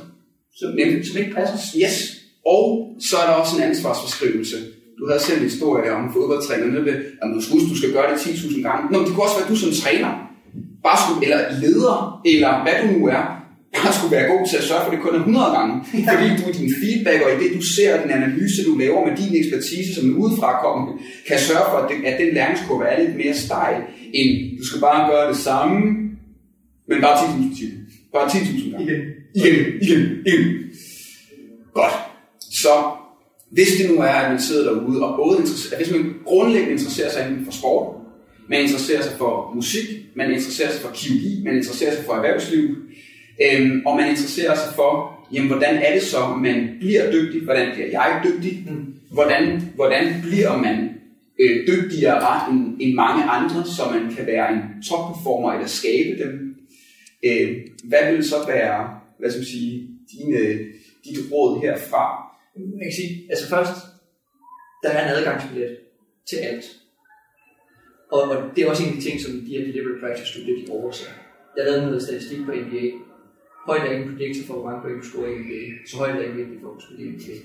som, 0.59 0.69
nemlig, 0.79 1.07
som 1.07 1.21
ikke 1.21 1.35
passer. 1.39 1.59
Yes, 1.83 1.97
og 2.55 2.65
så 3.09 3.15
er 3.17 3.27
der 3.27 3.35
også 3.43 3.57
en 3.57 3.63
ansvarsforskrivelse. 3.63 4.57
Du 4.99 5.07
havde 5.09 5.23
selv 5.23 5.39
en 5.39 5.51
historie 5.53 5.91
om 5.93 6.13
fodboldtrænerne, 6.13 6.81
at 7.23 7.27
du 7.35 7.41
skal, 7.41 7.55
du 7.73 7.77
skal 7.81 7.93
gøre 7.93 8.13
det 8.13 8.19
10.000 8.19 8.63
gange. 8.63 8.83
Nå, 8.91 8.99
men 8.99 9.07
det 9.07 9.15
kunne 9.15 9.27
også 9.29 9.37
være, 9.37 9.47
at 9.47 9.53
du 9.53 9.57
som 9.57 9.73
træner 9.83 10.26
bare 10.87 10.99
skulle, 11.03 11.21
eller 11.27 11.41
leder, 11.63 12.21
eller 12.33 12.53
hvad 12.65 12.77
du 12.83 12.87
nu 12.99 13.07
er, 13.17 13.23
bare 13.77 13.93
skulle 13.97 14.17
være 14.17 14.31
god 14.33 14.43
til 14.49 14.57
at 14.61 14.67
sørge 14.71 14.83
for, 14.85 14.91
det 14.91 15.01
kun 15.05 15.15
er 15.15 15.19
100 15.19 15.57
gange. 15.57 15.75
Fordi 16.11 16.27
du 16.39 16.45
din 16.59 16.71
feedback 16.81 17.19
og 17.25 17.31
i 17.33 17.37
det, 17.43 17.49
du 17.59 17.63
ser, 17.75 18.03
din 18.03 18.17
analyse, 18.19 18.65
du 18.69 18.75
laver 18.83 19.01
med 19.07 19.15
din 19.21 19.33
ekspertise, 19.41 19.91
som 19.95 20.05
er 20.11 20.17
udefra 20.23 20.51
kommende, 20.65 20.93
kan 21.29 21.39
sørge 21.49 21.67
for, 21.71 21.79
at, 21.83 21.87
det, 21.91 21.97
at 22.11 22.21
den 22.21 22.35
læringskurve 22.35 22.85
er 22.91 22.97
lidt 23.03 23.17
mere 23.17 23.35
stejl, 23.35 23.81
end 24.19 24.59
du 24.59 24.65
skal 24.67 24.81
bare 24.81 25.01
gøre 25.13 25.29
det 25.33 25.39
samme, 25.49 25.77
men 26.89 26.97
bare 27.05 27.17
10.000 27.19 27.59
timer. 27.59 27.81
Bare 28.15 28.27
10.000 28.27 28.71
gange. 28.71 28.85
Igen. 28.85 29.01
Igen, 29.39 29.57
igen, 29.85 30.03
igen. 30.27 30.43
Godt. 31.75 31.97
Så 32.63 32.73
hvis 33.51 33.69
det 33.79 33.91
nu 33.91 33.97
er, 34.01 34.17
at 34.23 34.31
man 34.31 34.41
sidder 34.41 34.65
derude 34.73 35.05
og 35.05 35.17
både 35.17 35.39
interesserer, 35.39 35.79
hvis 35.79 35.91
man 35.91 36.15
grundlæggende 36.27 36.73
interesserer 36.73 37.11
sig 37.11 37.29
inden 37.29 37.45
for 37.45 37.53
sport, 37.53 37.96
man 38.49 38.61
interesserer 38.61 39.03
sig 39.03 39.13
for 39.19 39.53
musik, 39.55 39.89
man 40.15 40.31
interesserer 40.31 40.71
sig 40.71 40.81
for 40.81 40.91
kirurgi, 40.95 41.43
man 41.45 41.57
interesserer 41.57 41.95
sig 41.95 42.05
for 42.05 42.13
erhvervsliv, 42.13 42.77
øhm, 43.43 43.83
og 43.87 43.97
man 43.97 44.09
interesserer 44.09 44.55
sig 44.55 44.75
for, 44.75 45.19
jamen, 45.33 45.49
hvordan 45.49 45.77
er 45.77 45.95
det 45.95 46.03
så, 46.03 46.27
man 46.29 46.77
bliver 46.81 47.13
dygtig, 47.13 47.43
hvordan 47.43 47.73
bliver 47.75 47.89
jeg 47.89 48.23
dygtig, 48.25 48.67
mm. 48.71 48.95
hvordan, 49.11 49.73
hvordan 49.75 50.15
bliver 50.23 50.57
man 50.57 50.91
øh, 51.41 51.67
dygtigere 51.67 52.51
end, 52.51 52.77
end 52.81 52.95
mange 52.95 53.25
andre, 53.25 53.67
så 53.67 53.83
man 53.93 54.15
kan 54.15 54.27
være 54.27 54.53
en 54.53 54.83
topperformer 54.83 55.53
eller 55.53 55.67
skabe 55.67 56.25
dem. 56.25 56.57
Øh, 57.25 57.57
hvad 57.85 58.13
vil 58.13 58.25
så 58.25 58.37
være, 58.47 59.01
hvad 59.19 59.31
skal 59.31 59.41
man 59.41 59.47
sige, 59.47 59.89
dine, 60.13 60.39
dit 61.05 61.33
råd 61.33 61.61
herfra? 61.63 62.33
Man 62.57 62.83
kan 62.83 62.93
sige, 62.97 63.27
altså 63.31 63.49
først, 63.49 63.73
der 64.83 64.89
er 64.89 65.05
en 65.05 65.17
adgangsbillet 65.17 65.77
til 66.29 66.37
alt. 66.37 66.65
Og, 68.15 68.23
og 68.31 68.37
det 68.57 68.61
er 68.65 68.69
også 68.71 68.83
en 68.83 68.93
af 68.93 68.97
de 68.99 69.05
ting, 69.09 69.17
som 69.21 69.33
de 69.47 69.53
her 69.55 69.65
delivery 69.67 69.97
practice 70.01 70.29
studier, 70.33 70.57
de 70.61 70.73
overser. 70.77 71.09
Jeg 71.57 71.65
lavede 71.65 71.87
noget 71.87 72.03
statistik 72.03 72.41
på 72.47 72.53
NBA. 72.63 72.85
Højt 73.69 73.83
er 73.87 73.91
ikke 73.95 74.05
en 74.05 74.11
predictor 74.13 74.43
for, 74.47 74.55
hvor 74.55 74.67
mange 74.69 74.81
point 74.83 74.99
du 75.01 75.07
scorer 75.09 75.31
i 75.33 75.39
NBA. 75.43 75.63
Så 75.89 75.95
højt 76.01 76.17
er 76.17 76.27
ikke 76.29 76.41
vigtigt 76.43 76.61
du 76.63 76.81
spille 76.85 77.01
i 77.05 77.09
NBA. 77.15 77.37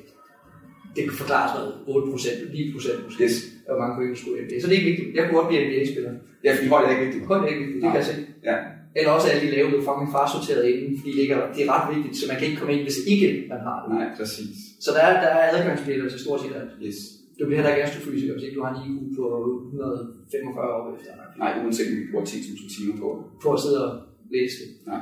Det 0.95 1.02
kan 1.08 1.15
forklares 1.21 1.52
noget 1.58 1.74
8 1.88 2.12
procent, 2.12 2.39
9 2.54 2.74
procent 2.74 3.00
måske, 3.06 3.24
yes. 3.24 3.36
hvor 3.67 3.80
mange 3.82 3.93
point 3.97 4.10
du 4.13 4.17
scorer 4.21 4.38
i 4.39 4.43
NBA. 4.45 4.58
Så 4.62 4.65
det 4.67 4.74
er 4.74 4.80
ikke 4.82 4.91
vigtigt. 4.91 5.10
Jeg 5.15 5.21
kunne 5.24 5.38
godt 5.39 5.50
blive 5.50 5.62
NBA-spiller. 5.67 6.12
Ja, 6.45 6.50
fordi 6.56 6.67
højt 6.74 6.86
er 6.88 6.91
ikke 6.95 7.06
vigtigt. 7.06 7.24
Højt 7.32 7.41
er 7.45 7.50
ikke 7.54 7.63
vigtigt, 7.63 7.82
det 7.84 7.89
kan 7.91 8.02
jeg 8.02 8.10
se. 8.12 8.15
Ja. 8.50 8.56
Eller 8.97 9.12
også 9.15 9.28
er 9.28 9.32
alle 9.34 9.43
de 9.47 9.52
lave 9.56 9.67
blevet 9.69 9.86
fucking 9.89 10.10
farsorteret 10.15 10.63
inden, 10.71 10.93
fordi 11.00 11.12
det, 11.15 11.21
ikke 11.26 11.34
er, 11.38 11.43
det 11.56 11.62
er 11.65 11.69
ret 11.76 11.86
vigtigt, 11.95 12.15
så 12.19 12.24
man 12.30 12.38
kan 12.38 12.45
ikke 12.47 12.60
komme 12.60 12.74
ind, 12.76 12.84
hvis 12.88 13.00
ikke 13.13 13.28
man 13.52 13.60
har 13.67 13.78
det. 13.82 13.89
Nej, 13.97 14.08
præcis. 14.19 14.58
Så 14.86 14.89
der 14.95 15.02
er, 15.08 15.13
der 15.24 15.30
er 15.38 15.43
adgangsbilletter 15.58 16.10
til 16.12 16.19
stort 16.26 16.39
set 16.41 16.54
alt. 16.60 16.74
Yes. 16.88 16.97
Du 17.41 17.45
bliver 17.47 17.60
heller 17.60 17.73
ikke 17.75 17.86
astrofysiker, 17.88 18.34
hvis 18.34 18.43
ikke 18.45 18.58
du 18.60 18.63
har 18.65 18.71
en 18.73 18.82
IQ 18.86 19.15
på 19.17 19.23
145 19.25 20.75
år 20.77 20.84
efter. 20.95 21.12
Nej, 21.43 21.51
uanset 21.63 21.88
om 21.91 21.95
vi 21.99 22.12
bruger 22.12 22.25
10.000 22.25 22.75
timer 22.75 22.95
på. 23.04 23.08
På 23.43 23.47
at 23.56 23.60
sidde 23.63 23.80
og 23.88 23.91
læse 24.36 24.56
det. 24.62 24.69
Nej. 24.91 25.01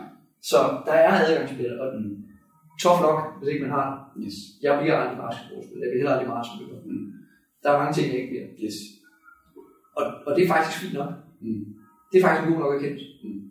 Så 0.49 0.57
der 0.87 0.93
er 1.05 1.11
adgangsbilletter, 1.19 1.79
og 1.83 1.89
Mm. 2.01 2.15
tough 2.83 2.99
luck, 3.05 3.21
hvis 3.37 3.49
ikke 3.51 3.63
man 3.65 3.73
har. 3.79 3.87
Yes. 4.23 4.35
Jeg 4.65 4.71
bliver 4.79 4.95
aldrig 5.01 5.17
basketballspiller. 5.23 5.81
Jeg 5.83 5.89
bliver 5.91 6.01
heller 6.01 6.13
aldrig 6.15 6.29
maratonløber. 6.33 6.79
Mm. 6.89 7.05
Der 7.61 7.67
er 7.71 7.77
mange 7.81 7.93
ting, 7.95 8.05
jeg 8.11 8.17
ikke 8.21 8.31
bliver. 8.33 8.47
Yes. 8.65 8.77
Og, 9.97 10.03
og 10.27 10.31
det 10.35 10.41
er 10.43 10.49
faktisk 10.55 10.75
fint 10.81 10.93
nok. 10.99 11.11
Mm. 11.45 11.63
Det 12.09 12.15
er 12.17 12.23
faktisk 12.25 12.43
god 12.49 12.59
nok 12.63 12.73
erkendelse. 12.77 13.07
Mm. 13.23 13.41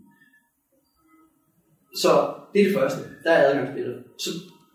Så 2.03 2.11
det 2.53 2.59
er 2.61 2.67
det 2.69 2.75
første. 2.81 3.01
Der 3.25 3.31
er 3.37 3.41
adgangsbilletter. 3.49 4.03
Så 4.25 4.31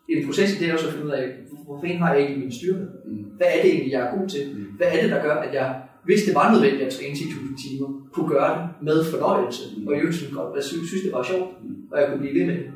en 0.09 0.25
proces 0.25 0.49
i 0.53 0.59
det 0.59 0.69
er 0.69 0.73
også 0.73 0.87
at 0.87 0.93
finde 0.93 1.07
ud 1.07 1.11
af, 1.11 1.25
hvor- 1.65 1.81
fanden 1.81 1.97
har 1.97 2.13
jeg 2.13 2.19
egentlig 2.21 2.39
mine 2.39 2.53
styrker? 2.59 2.85
Mm. 3.05 3.23
Hvad 3.37 3.47
er 3.55 3.61
det 3.61 3.69
egentlig, 3.73 3.91
jeg 3.93 4.01
er 4.07 4.17
god 4.17 4.27
til? 4.29 4.41
Mm. 4.55 4.63
Hvad 4.77 4.87
er 4.93 5.01
det, 5.01 5.09
der 5.11 5.21
gør, 5.23 5.35
at 5.35 5.53
jeg, 5.53 5.81
hvis 6.05 6.23
det 6.27 6.35
var 6.35 6.51
nødvendigt 6.51 6.83
at 6.87 6.93
træne 6.93 7.15
10.000 7.15 7.57
timer, 7.63 7.87
kunne 8.13 8.29
gøre 8.35 8.51
det 8.57 8.63
med 8.87 8.97
fornøjelse, 9.11 9.63
Mm. 9.77 9.87
og 9.87 9.93
i 9.95 9.99
øvrigt 9.99 10.29
godt, 10.37 10.55
jeg 10.55 10.63
synes, 10.63 10.87
synes, 10.89 11.03
det 11.03 11.11
var 11.13 11.23
sjovt, 11.31 11.49
Mm. 11.63 11.75
og 11.91 11.95
jeg 11.99 12.07
kunne 12.09 12.19
blive 12.23 12.35
ved 12.39 12.45
med 12.49 12.55
det. 12.61 12.67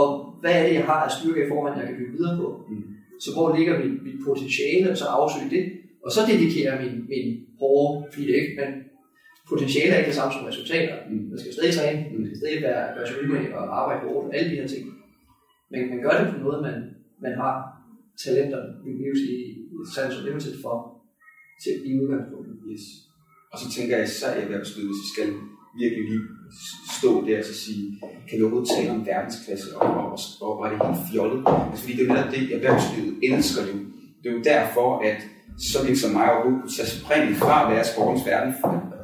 Og 0.00 0.08
hvad 0.40 0.52
er 0.58 0.62
det, 0.66 0.74
jeg 0.74 0.84
har 0.90 1.00
af 1.06 1.10
styrke 1.18 1.40
i 1.44 1.48
forvejen, 1.48 1.78
jeg 1.80 1.86
kan 1.88 1.96
bygge 2.00 2.16
videre 2.18 2.36
på? 2.42 2.46
Mm. 2.70 2.82
Så 3.24 3.28
hvor 3.34 3.46
ligger 3.56 3.74
mit, 3.84 3.96
mit 4.06 4.18
potentiale, 4.28 4.90
og 4.92 4.96
så 5.02 5.06
afsøge 5.18 5.50
det, 5.56 5.64
og 6.04 6.10
så 6.14 6.20
dedikere 6.30 6.72
min, 6.82 6.94
min 7.12 7.28
hårde, 7.60 7.92
fordi 8.12 8.24
det 8.28 8.34
ikke, 8.42 8.54
men 8.60 8.70
potentiale 9.52 9.90
er 9.92 9.98
ikke 9.98 10.08
det 10.12 10.18
samme 10.20 10.32
som 10.34 10.44
resultater. 10.50 10.94
Mm. 11.10 11.22
Man 11.30 11.38
skal 11.38 11.52
stadig 11.52 11.72
træne, 11.78 11.98
man 12.18 12.26
skal 12.26 12.38
stadig 12.42 12.58
være, 12.68 12.82
være 12.96 13.56
og 13.58 13.64
arbejde 13.80 14.00
hårdt, 14.06 14.24
og 14.28 14.34
alle 14.36 14.50
de 14.50 14.56
her 14.60 14.68
ting. 14.74 14.82
Men 15.70 15.80
man 15.90 16.00
gør 16.04 16.14
det 16.18 16.26
på 16.32 16.38
noget, 16.44 16.62
man, 16.68 16.76
man 17.24 17.34
har 17.42 17.54
talenter, 18.24 18.60
vi 18.84 18.90
vil 18.96 19.06
jo 19.12 19.16
sige, 19.24 19.44
sans 19.94 20.16
og 20.18 20.24
limited 20.24 20.54
for, 20.62 20.76
til 21.62 21.74
i 21.88 22.00
udgangspunktet. 22.00 22.56
Yes. 22.72 22.84
Og 23.52 23.58
så 23.58 23.66
tænker 23.74 23.96
jeg 23.96 24.04
især 24.04 24.32
i 24.36 24.42
erhvervslivet, 24.42 24.88
hvis 24.90 25.04
I 25.06 25.08
skal 25.14 25.28
virkelig 25.82 26.04
lige 26.10 26.24
stå 26.98 27.10
der 27.26 27.38
og 27.38 27.44
så 27.44 27.54
sige, 27.64 27.84
kan 28.28 28.38
vi 28.38 28.42
overhovedet 28.42 28.70
tale 28.76 28.90
om 28.90 29.06
verdensklasse, 29.06 29.68
og, 29.76 29.88
og, 30.04 30.18
og, 30.40 30.52
var 30.60 30.66
det 30.70 30.78
helt 30.86 31.08
fjollet? 31.12 31.40
Altså, 31.70 31.82
fordi 31.82 31.92
det 31.96 32.02
er 32.02 32.08
jo 32.08 32.14
netop 32.14 32.32
det, 32.34 32.42
erhvervslivet 32.56 33.12
elsker 33.22 33.62
jo. 33.70 33.76
Det 34.20 34.26
er 34.30 34.34
jo 34.38 34.42
derfor, 34.54 34.88
at 35.10 35.20
så 35.58 35.78
en 35.88 35.96
som 35.96 36.10
mig 36.10 36.26
overhovedet 36.32 36.62
kunne 36.62 36.76
tage 36.78 36.94
springet 36.98 37.36
fra 37.36 37.56
at 37.62 37.68
være 37.72 37.84
sportens 37.92 38.26
verden 38.26 38.52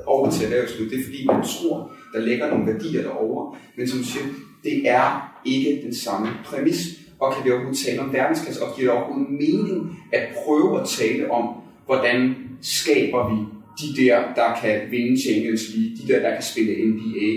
over 0.06 0.30
til 0.30 0.44
erhvervslivet. 0.44 0.90
Det 0.92 0.98
er 1.00 1.04
fordi, 1.04 1.20
man 1.26 1.42
tror, 1.54 1.76
der 2.14 2.20
ligger 2.28 2.50
nogle 2.50 2.66
værdier 2.72 3.02
derovre. 3.02 3.58
Men 3.76 3.88
som 3.88 3.98
du 3.98 4.04
siger, 4.04 4.24
det 4.66 4.88
er 4.88 5.40
ikke 5.44 5.80
den 5.84 5.94
samme 5.94 6.28
præmis. 6.44 6.78
Og 7.20 7.34
kan 7.34 7.44
vi 7.44 7.50
overhovedet 7.50 7.84
tale 7.86 8.00
om 8.00 8.12
verdensklasse, 8.12 8.62
og 8.64 8.76
giver 8.76 8.92
det 8.92 8.98
overhovedet 8.98 9.32
mening 9.32 9.98
at 10.12 10.22
prøve 10.36 10.80
at 10.80 10.88
tale 10.88 11.30
om, 11.30 11.44
hvordan 11.86 12.34
skaber 12.62 13.22
vi 13.30 13.36
de 13.80 14.02
der, 14.02 14.16
der 14.34 14.48
kan 14.62 14.80
vinde 14.90 15.22
Champions 15.22 15.62
League, 15.74 15.96
de 15.96 16.12
der, 16.12 16.20
der 16.20 16.34
kan 16.34 16.42
spille 16.42 16.72
NBA. 16.90 17.30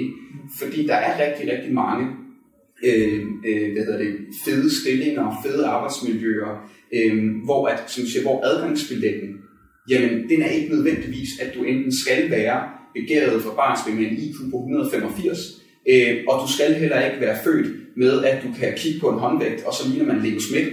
Fordi 0.60 0.88
der 0.88 0.96
er 0.96 1.14
rigtig, 1.26 1.52
rigtig 1.54 1.74
mange 1.74 2.08
øh, 2.84 3.22
øh, 3.48 3.74
hvad 3.74 3.84
hedder 3.86 3.98
det, 3.98 4.16
fede 4.46 4.82
stillinger, 4.82 5.42
fede 5.46 5.66
arbejdsmiljøer, 5.66 6.70
øh, 6.94 7.44
hvor, 7.44 7.68
at, 7.68 7.84
som 7.88 8.06
siger, 8.06 8.24
hvor 8.24 8.42
adgangsbilletten, 8.44 9.30
jamen 9.90 10.30
den 10.30 10.42
er 10.42 10.50
ikke 10.50 10.76
nødvendigvis, 10.76 11.30
at 11.42 11.56
du 11.56 11.64
enten 11.64 11.92
skal 11.92 12.32
være 12.32 12.70
begæret 12.94 13.42
for 13.42 13.54
barnsben 13.54 13.96
med 13.96 14.06
en 14.06 14.18
IQ 14.18 14.36
på 14.52 14.58
185, 14.58 15.38
øh, 15.92 16.18
og 16.28 16.36
du 16.44 16.54
skal 16.54 16.74
heller 16.74 17.06
ikke 17.06 17.22
være 17.22 17.38
født 17.44 17.68
med, 17.98 18.24
at 18.24 18.44
du 18.44 18.48
kan 18.60 18.74
kigge 18.78 19.00
på 19.00 19.10
en 19.10 19.20
håndvægt, 19.20 19.64
og 19.66 19.74
så 19.74 19.90
ligner 19.90 20.14
man 20.14 20.24
Leo 20.24 20.40
Schmidt. 20.40 20.70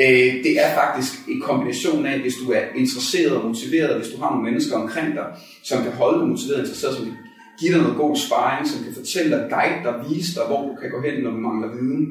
Øh, 0.00 0.32
det 0.44 0.54
er 0.64 0.74
faktisk 0.74 1.12
en 1.28 1.40
kombination 1.40 2.06
af, 2.06 2.18
hvis 2.20 2.34
du 2.42 2.52
er 2.52 2.62
interesseret 2.76 3.32
og 3.36 3.46
motiveret, 3.46 3.96
hvis 3.96 4.12
du 4.12 4.20
har 4.20 4.30
nogle 4.30 4.44
mennesker 4.50 4.76
omkring 4.76 5.14
dig, 5.14 5.26
som 5.64 5.82
kan 5.82 5.92
holde 5.92 6.18
dig 6.20 6.28
motiveret 6.28 6.60
og 6.60 6.64
interesseret, 6.64 6.94
som 6.94 7.04
kan 7.04 7.14
give 7.60 7.72
dig 7.72 7.82
noget 7.82 7.96
god 7.96 8.16
sparring, 8.16 8.68
som 8.68 8.84
kan 8.84 8.94
fortælle 8.94 9.30
dig, 9.36 9.46
guide 9.50 9.80
dig, 9.84 9.94
vise 10.08 10.34
dig, 10.34 10.44
hvor 10.46 10.60
du 10.68 10.74
kan 10.80 10.90
gå 10.90 10.98
hen, 11.06 11.22
når 11.22 11.30
du 11.30 11.36
mangler 11.36 11.68
viden, 11.76 12.04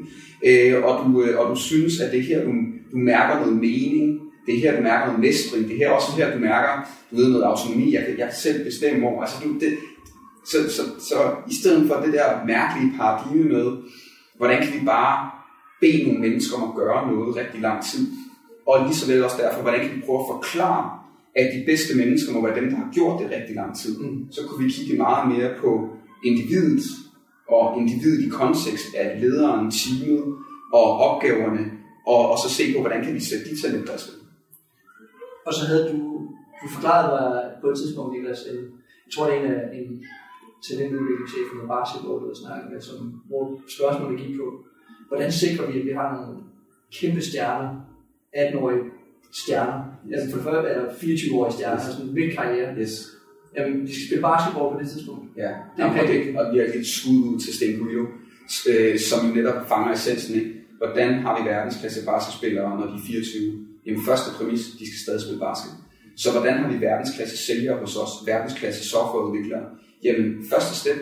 øh, 0.48 0.84
og, 0.84 0.92
du, 1.04 1.22
øh, 1.22 1.40
og 1.40 1.44
du 1.50 1.56
synes, 1.60 2.00
at 2.00 2.12
det 2.12 2.20
er 2.20 2.24
her, 2.30 2.44
du, 2.44 2.52
du 2.92 2.96
mærker 3.12 3.40
noget 3.40 3.56
mening, 3.56 4.20
det 4.46 4.54
er 4.54 4.60
her, 4.60 4.76
du 4.76 4.82
mærker 4.82 5.06
noget 5.06 5.20
mestring, 5.20 5.64
det 5.68 5.72
er 5.72 5.78
her 5.78 5.90
også 5.90 6.10
her, 6.16 6.32
du 6.34 6.38
mærker 6.38 6.72
du 7.10 7.16
ved, 7.16 7.28
noget 7.28 7.44
autonomi, 7.44 7.94
jeg 7.94 8.02
kan, 8.06 8.18
jeg 8.18 8.26
kan 8.26 8.36
selv 8.46 8.64
bestemme 8.64 9.06
over. 9.08 9.22
Altså, 9.22 9.36
du, 9.44 9.48
det, 9.60 9.72
så, 10.50 10.58
så, 10.76 10.82
så 11.08 11.16
i 11.50 11.54
stedet 11.54 11.88
for 11.88 11.94
det 11.94 12.12
der 12.12 12.44
mærkelige 12.46 12.92
paradigme 12.98 13.44
med, 13.44 13.66
hvordan 14.36 14.62
kan 14.62 14.80
vi 14.80 14.86
bare 14.86 15.30
bede 15.80 16.02
nogle 16.06 16.20
mennesker 16.20 16.56
om 16.56 16.68
at 16.68 16.76
gøre 16.76 17.12
noget 17.12 17.36
rigtig 17.36 17.60
lang 17.60 17.84
tid, 17.84 18.06
og 18.66 18.84
lige 18.86 18.94
så 18.94 19.12
vel 19.12 19.24
også 19.24 19.36
derfor, 19.42 19.62
hvordan 19.62 19.80
kan 19.80 19.96
vi 19.96 20.02
prøve 20.06 20.20
at 20.20 20.30
forklare, 20.34 20.98
at 21.36 21.46
de 21.54 21.64
bedste 21.66 21.96
mennesker 21.96 22.32
må 22.32 22.46
være 22.46 22.60
dem, 22.60 22.70
der 22.70 22.76
har 22.76 22.90
gjort 22.92 23.20
det 23.20 23.30
rigtig 23.36 23.54
lang 23.54 23.78
tid. 23.78 23.98
Mm. 23.98 24.32
Så 24.32 24.40
kunne 24.46 24.64
vi 24.64 24.70
kigge 24.70 24.96
meget 24.96 25.24
mere 25.32 25.50
på 25.62 25.88
individet, 26.24 26.84
og 27.48 27.78
individet 27.80 28.26
i 28.26 28.28
kontekst 28.28 28.94
af 28.96 29.20
lederen, 29.20 29.70
teamet 29.70 30.24
og 30.72 30.98
opgaverne, 31.06 31.64
og, 32.06 32.30
og 32.30 32.38
så 32.38 32.48
se 32.48 32.72
på, 32.74 32.80
hvordan 32.80 33.04
kan 33.04 33.14
vi 33.14 33.20
sætte 33.20 33.44
de 33.50 33.60
talenter 33.62 33.96
spil. 33.96 34.14
Og 35.46 35.54
så 35.54 35.66
havde 35.66 35.84
du, 35.92 35.98
du 36.62 36.66
forklaret 36.74 37.06
mig 37.14 37.52
på 37.60 37.66
et 37.70 37.76
tidspunkt, 37.78 38.12
Niklas, 38.12 38.38
jeg 39.06 39.12
tror 39.14 39.26
det 39.26 39.34
er 39.34 39.40
en 39.40 39.50
af 39.52 39.60
en 39.78 40.04
talentudviklingschef 40.66 41.48
med 41.58 41.66
basketball, 41.74 42.18
der 42.24 42.34
snakker 42.42 42.66
med, 42.70 42.80
som, 42.88 42.98
hvor 43.28 43.44
spørgsmålet 43.76 44.20
gik 44.22 44.36
på, 44.40 44.46
hvordan 45.08 45.32
sikrer 45.32 45.64
vi, 45.70 45.74
at 45.80 45.86
vi 45.86 45.94
har 46.00 46.08
nogle 46.16 46.34
kæmpe 46.98 47.20
stjerner, 47.28 47.70
18-årige 48.36 48.84
stjerner, 49.40 49.80
altså 50.14 50.36
for 50.36 50.42
første, 50.42 50.70
eller 50.70 50.88
24-årige 51.02 51.52
stjerner, 51.56 51.80
altså 51.80 52.02
en 52.02 52.30
karriere. 52.38 52.68
Yes. 52.80 52.94
Jamen, 53.56 53.86
de 53.86 53.92
skal 53.94 54.06
spille 54.08 54.24
basketball 54.30 54.68
på 54.72 54.78
det 54.80 54.88
tidspunkt. 54.92 55.24
Ja, 55.36 55.52
Det 55.76 55.84
er 55.84 56.02
og, 56.02 56.08
det, 56.08 56.38
og 56.38 56.44
vi 56.52 56.58
har 56.58 56.66
et 56.80 56.86
skud 56.86 57.18
ud 57.28 57.40
til 57.40 57.54
Sten 57.56 57.78
Gullo, 57.78 58.04
øh, 58.70 58.98
som 59.08 59.18
jo 59.26 59.34
netop 59.34 59.68
fanger 59.68 59.92
essensen 59.92 60.32
i, 60.40 60.42
hvordan 60.80 61.10
har 61.24 61.32
vi 61.38 61.48
verdensklasse 61.50 62.00
basketspillere, 62.12 62.68
når 62.80 62.86
de 62.86 62.94
er 63.00 63.06
24? 63.06 63.66
Jamen 63.86 64.02
første 64.08 64.28
præmis, 64.36 64.62
de 64.78 64.84
skal 64.88 65.00
stadig 65.04 65.20
spille 65.20 65.40
basket. 65.48 65.72
Så 66.16 66.28
hvordan 66.32 66.54
har 66.58 66.68
vi 66.72 66.80
verdensklasse 66.80 67.36
sælgere 67.46 67.78
hos 67.82 67.96
os, 67.96 68.12
verdensklasse 68.26 68.88
softwareudviklere? 68.88 69.64
Jamen 70.04 70.26
første 70.50 70.74
step, 70.80 70.98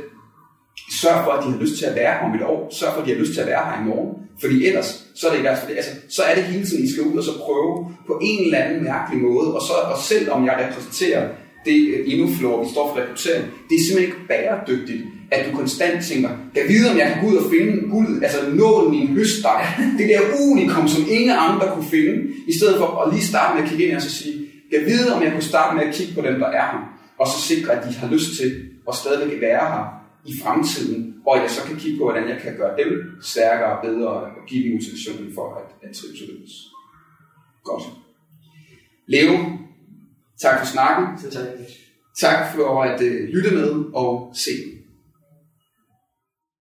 sørg 1.01 1.25
for, 1.25 1.33
at 1.33 1.45
de 1.45 1.51
har 1.51 1.59
lyst 1.59 1.77
til 1.79 1.85
at 1.85 1.95
være 1.95 2.13
her 2.13 2.25
om 2.27 2.35
et 2.35 2.43
år. 2.43 2.69
Sørg 2.79 2.93
for, 2.93 3.01
at 3.01 3.07
de 3.07 3.13
har 3.13 3.21
lyst 3.21 3.33
til 3.33 3.41
at 3.41 3.47
være 3.47 3.65
her 3.69 3.83
i 3.83 3.85
morgen. 3.89 4.11
Fordi 4.41 4.67
ellers, 4.67 4.89
så 5.15 5.27
er 5.27 5.31
det 5.31 5.39
i 5.39 5.47
hvert 5.47 5.59
fald, 5.59 5.77
altså, 5.77 5.93
så 6.09 6.23
er 6.23 6.35
det 6.35 6.45
hele 6.45 6.67
tiden, 6.67 6.85
I 6.85 6.93
skal 6.93 7.05
ud 7.05 7.19
og 7.19 7.25
så 7.25 7.39
prøve 7.39 7.73
på 8.07 8.21
en 8.23 8.45
eller 8.45 8.59
anden 8.59 8.85
mærkelig 8.85 9.23
måde. 9.23 9.55
Og, 9.55 9.63
så, 9.69 9.73
og 9.93 9.99
selv 9.99 10.31
om 10.31 10.47
jeg 10.47 10.55
repræsenterer 10.63 11.29
det 11.67 12.13
endnu 12.13 12.27
vi 12.27 12.37
står 12.73 12.87
for 12.89 13.01
rekruttering, 13.01 13.45
det 13.69 13.75
er 13.77 13.85
simpelthen 13.85 14.09
ikke 14.09 14.29
bæredygtigt, 14.29 15.03
at 15.31 15.47
du 15.47 15.57
konstant 15.57 16.05
tænker, 16.05 16.29
kan 16.29 16.63
jeg 16.63 16.69
vide, 16.69 16.91
om 16.91 16.99
jeg 16.99 17.07
kan 17.09 17.19
gå 17.23 17.27
ud 17.31 17.37
og 17.37 17.51
finde 17.51 17.89
guld, 17.95 18.23
altså 18.23 18.41
nålen 18.55 18.95
i 18.95 19.01
en 19.01 19.09
høststak, 19.09 19.61
det 19.99 20.07
der 20.09 20.21
unikum, 20.51 20.89
som 20.89 21.03
ingen 21.11 21.35
andre 21.47 21.67
kunne 21.75 21.91
finde, 21.97 22.15
i 22.49 22.55
stedet 22.59 22.77
for 22.79 22.89
at 23.01 23.15
lige 23.15 23.27
starte 23.33 23.55
med 23.55 23.63
at 23.63 23.69
kigge 23.71 23.85
ind 23.87 23.97
og 23.97 24.03
så 24.03 24.11
sige, 24.11 24.35
kan 24.71 24.81
jeg 24.81 24.87
vide, 24.87 25.15
om 25.15 25.23
jeg 25.23 25.33
kunne 25.33 25.51
starte 25.53 25.77
med 25.77 25.85
at 25.87 25.95
kigge 25.95 26.15
på 26.15 26.21
dem, 26.29 26.35
der 26.43 26.47
er 26.47 26.67
her, 26.73 26.96
og 27.19 27.27
så 27.27 27.41
sikre, 27.41 27.73
at 27.73 27.89
de 27.89 27.95
har 27.95 28.09
lyst 28.11 28.37
til 28.41 28.71
at 28.89 28.95
stadigvæk 28.95 29.41
være 29.41 29.69
her 29.73 29.85
i 30.25 30.33
fremtiden, 30.43 31.23
og 31.27 31.37
jeg 31.37 31.51
så 31.51 31.63
kan 31.67 31.77
kigge 31.77 31.99
på, 31.99 32.05
hvordan 32.05 32.29
jeg 32.29 32.41
kan 32.43 32.57
gøre 32.57 32.77
dem 32.77 33.19
stærkere 33.23 33.79
og 33.79 33.85
bedre, 33.85 34.09
og 34.09 34.47
give 34.47 34.65
dem 34.65 34.73
motivationen 34.73 35.35
for 35.35 35.55
at, 35.55 35.89
at 35.89 35.97
trives 35.97 36.21
og 36.23 36.29
lykkes. 36.29 36.53
Godt. 37.65 37.83
Leo, 39.07 39.59
tak 40.39 40.59
for 40.59 40.67
snakken. 40.67 41.19
Så 41.19 41.41
det. 41.41 41.67
Tak 42.21 42.55
for 42.55 42.83
at 42.83 43.01
uh, 43.01 43.07
lytte 43.07 43.51
med 43.51 43.85
og 43.95 44.33
se. 44.35 44.51